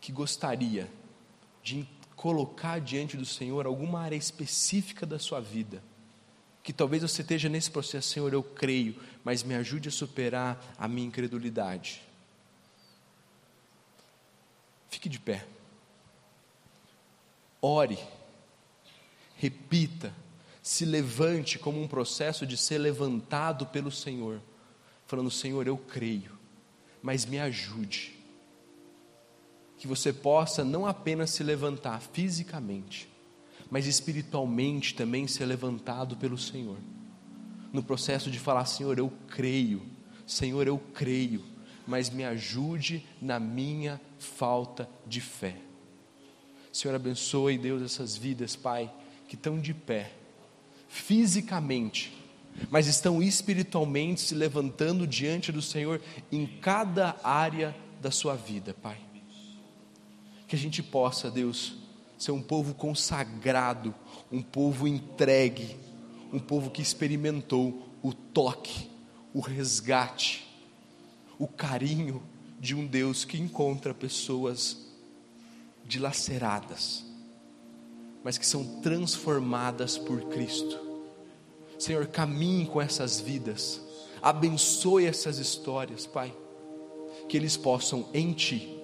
que 0.00 0.12
gostaria 0.12 0.90
de 1.62 1.88
colocar 2.14 2.80
diante 2.80 3.16
do 3.16 3.24
Senhor 3.24 3.66
alguma 3.66 4.00
área 4.00 4.16
específica 4.16 5.06
da 5.06 5.18
sua 5.18 5.40
vida, 5.40 5.82
que 6.64 6.72
talvez 6.72 7.02
você 7.02 7.20
esteja 7.20 7.46
nesse 7.48 7.70
processo, 7.70 8.08
Senhor, 8.08 8.32
eu 8.32 8.42
creio, 8.42 8.96
mas 9.22 9.42
me 9.42 9.54
ajude 9.54 9.90
a 9.90 9.92
superar 9.92 10.74
a 10.78 10.88
minha 10.88 11.06
incredulidade. 11.06 12.02
Fique 14.88 15.06
de 15.06 15.20
pé. 15.20 15.46
Ore. 17.60 17.98
Repita. 19.36 20.14
Se 20.62 20.86
levante 20.86 21.58
como 21.58 21.82
um 21.82 21.86
processo 21.86 22.46
de 22.46 22.56
ser 22.56 22.78
levantado 22.78 23.66
pelo 23.66 23.92
Senhor, 23.92 24.40
falando: 25.06 25.30
Senhor, 25.30 25.66
eu 25.66 25.76
creio, 25.76 26.32
mas 27.02 27.26
me 27.26 27.38
ajude 27.38 28.14
que 29.76 29.86
você 29.86 30.14
possa 30.14 30.64
não 30.64 30.86
apenas 30.86 31.28
se 31.28 31.42
levantar 31.42 32.00
fisicamente, 32.00 33.06
mas 33.74 33.88
espiritualmente 33.88 34.94
também 34.94 35.26
ser 35.26 35.46
levantado 35.46 36.16
pelo 36.16 36.38
Senhor. 36.38 36.76
No 37.72 37.82
processo 37.82 38.30
de 38.30 38.38
falar, 38.38 38.66
Senhor, 38.66 38.96
eu 39.00 39.12
creio, 39.26 39.82
Senhor, 40.24 40.68
eu 40.68 40.78
creio, 40.78 41.42
mas 41.84 42.08
me 42.08 42.22
ajude 42.22 43.04
na 43.20 43.40
minha 43.40 44.00
falta 44.16 44.88
de 45.08 45.20
fé. 45.20 45.56
Senhor, 46.72 46.94
abençoe, 46.94 47.58
Deus, 47.58 47.82
essas 47.82 48.16
vidas, 48.16 48.54
Pai, 48.54 48.88
que 49.26 49.34
estão 49.34 49.58
de 49.58 49.74
pé, 49.74 50.12
fisicamente, 50.88 52.16
mas 52.70 52.86
estão 52.86 53.20
espiritualmente 53.20 54.20
se 54.20 54.36
levantando 54.36 55.04
diante 55.04 55.50
do 55.50 55.60
Senhor 55.60 56.00
em 56.30 56.46
cada 56.46 57.16
área 57.24 57.74
da 58.00 58.12
sua 58.12 58.36
vida, 58.36 58.72
Pai 58.72 59.00
que 60.46 60.54
a 60.54 60.58
gente 60.58 60.82
possa, 60.82 61.30
Deus, 61.30 61.74
ser 62.24 62.32
um 62.32 62.40
povo 62.40 62.72
consagrado, 62.72 63.94
um 64.32 64.40
povo 64.40 64.88
entregue, 64.88 65.76
um 66.32 66.38
povo 66.38 66.70
que 66.70 66.80
experimentou 66.80 67.86
o 68.02 68.14
toque, 68.14 68.88
o 69.34 69.40
resgate, 69.40 70.48
o 71.38 71.46
carinho 71.46 72.22
de 72.58 72.74
um 72.74 72.86
Deus 72.86 73.26
que 73.26 73.36
encontra 73.36 73.92
pessoas 73.92 74.86
dilaceradas, 75.84 77.04
mas 78.24 78.38
que 78.38 78.46
são 78.46 78.80
transformadas 78.80 79.98
por 79.98 80.22
Cristo. 80.30 80.80
Senhor, 81.78 82.06
caminhe 82.06 82.64
com 82.64 82.80
essas 82.80 83.20
vidas, 83.20 83.82
abençoe 84.22 85.04
essas 85.04 85.36
histórias, 85.36 86.06
Pai, 86.06 86.34
que 87.28 87.36
eles 87.36 87.54
possam 87.54 88.08
em 88.14 88.32
Ti 88.32 88.83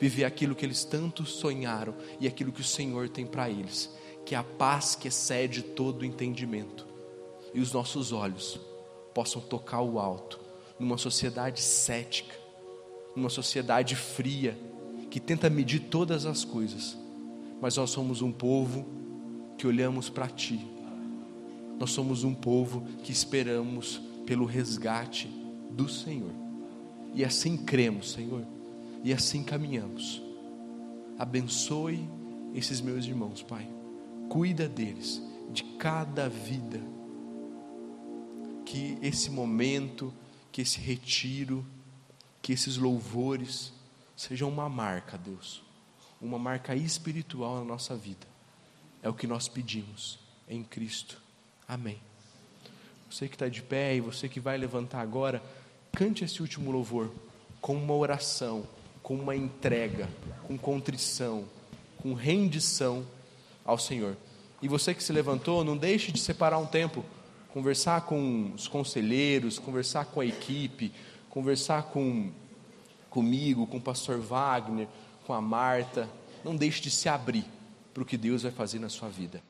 viver 0.00 0.24
aquilo 0.24 0.54
que 0.54 0.64
eles 0.64 0.84
tanto 0.84 1.24
sonharam 1.24 1.94
e 2.20 2.26
aquilo 2.26 2.52
que 2.52 2.60
o 2.60 2.64
Senhor 2.64 3.08
tem 3.08 3.26
para 3.26 3.48
eles, 3.48 3.90
que 4.24 4.34
é 4.34 4.38
a 4.38 4.44
paz 4.44 4.94
que 4.94 5.08
excede 5.08 5.62
todo 5.62 6.02
o 6.02 6.04
entendimento. 6.04 6.86
E 7.52 7.60
os 7.60 7.72
nossos 7.72 8.12
olhos 8.12 8.60
possam 9.12 9.40
tocar 9.40 9.80
o 9.80 9.98
alto 9.98 10.40
numa 10.78 10.98
sociedade 10.98 11.60
cética, 11.60 12.34
numa 13.14 13.30
sociedade 13.30 13.94
fria, 13.94 14.58
que 15.10 15.20
tenta 15.20 15.48
medir 15.48 15.80
todas 15.80 16.26
as 16.26 16.44
coisas. 16.44 16.98
Mas 17.60 17.76
nós 17.76 17.90
somos 17.90 18.20
um 18.20 18.32
povo 18.32 18.84
que 19.56 19.66
olhamos 19.66 20.10
para 20.10 20.26
ti. 20.26 20.66
Nós 21.78 21.90
somos 21.90 22.24
um 22.24 22.34
povo 22.34 22.84
que 23.04 23.12
esperamos 23.12 24.00
pelo 24.26 24.44
resgate 24.44 25.28
do 25.70 25.88
Senhor. 25.88 26.32
E 27.14 27.24
assim 27.24 27.56
cremos, 27.56 28.10
Senhor 28.10 28.53
e 29.04 29.12
assim 29.12 29.44
caminhamos. 29.44 30.22
Abençoe 31.18 32.08
esses 32.54 32.80
meus 32.80 33.04
irmãos, 33.04 33.42
Pai. 33.42 33.68
Cuida 34.30 34.66
deles, 34.66 35.22
de 35.52 35.62
cada 35.78 36.26
vida. 36.28 36.80
Que 38.64 38.98
esse 39.02 39.30
momento, 39.30 40.12
que 40.50 40.62
esse 40.62 40.80
retiro, 40.80 41.64
que 42.40 42.54
esses 42.54 42.78
louvores 42.78 43.74
sejam 44.16 44.48
uma 44.48 44.70
marca, 44.70 45.18
Deus, 45.18 45.62
uma 46.20 46.38
marca 46.38 46.74
espiritual 46.74 47.58
na 47.58 47.64
nossa 47.64 47.94
vida. 47.94 48.26
É 49.02 49.08
o 49.08 49.14
que 49.14 49.26
nós 49.26 49.48
pedimos 49.48 50.18
em 50.48 50.64
Cristo. 50.64 51.20
Amém. 51.68 52.00
Você 53.10 53.28
que 53.28 53.34
está 53.34 53.48
de 53.48 53.62
pé 53.62 53.96
e 53.96 54.00
você 54.00 54.30
que 54.30 54.40
vai 54.40 54.56
levantar 54.56 55.02
agora, 55.02 55.42
cante 55.92 56.24
esse 56.24 56.40
último 56.40 56.70
louvor 56.70 57.12
com 57.60 57.76
uma 57.76 57.94
oração, 57.94 58.66
com 59.04 59.14
uma 59.14 59.36
entrega, 59.36 60.08
com 60.48 60.56
contrição, 60.56 61.44
com 61.98 62.14
rendição 62.14 63.06
ao 63.62 63.78
Senhor. 63.78 64.16
E 64.62 64.66
você 64.66 64.94
que 64.94 65.04
se 65.04 65.12
levantou, 65.12 65.62
não 65.62 65.76
deixe 65.76 66.10
de 66.10 66.18
separar 66.18 66.58
um 66.58 66.64
tempo, 66.64 67.04
conversar 67.52 68.00
com 68.06 68.50
os 68.54 68.66
conselheiros, 68.66 69.58
conversar 69.58 70.06
com 70.06 70.20
a 70.20 70.26
equipe, 70.26 70.90
conversar 71.28 71.82
com 71.84 72.32
comigo, 73.10 73.66
com 73.66 73.76
o 73.76 73.80
pastor 73.80 74.18
Wagner, 74.18 74.88
com 75.26 75.34
a 75.34 75.40
Marta. 75.40 76.08
Não 76.42 76.56
deixe 76.56 76.80
de 76.80 76.90
se 76.90 77.06
abrir 77.06 77.44
para 77.92 78.02
o 78.02 78.06
que 78.06 78.16
Deus 78.16 78.42
vai 78.42 78.52
fazer 78.52 78.78
na 78.78 78.88
sua 78.88 79.10
vida. 79.10 79.42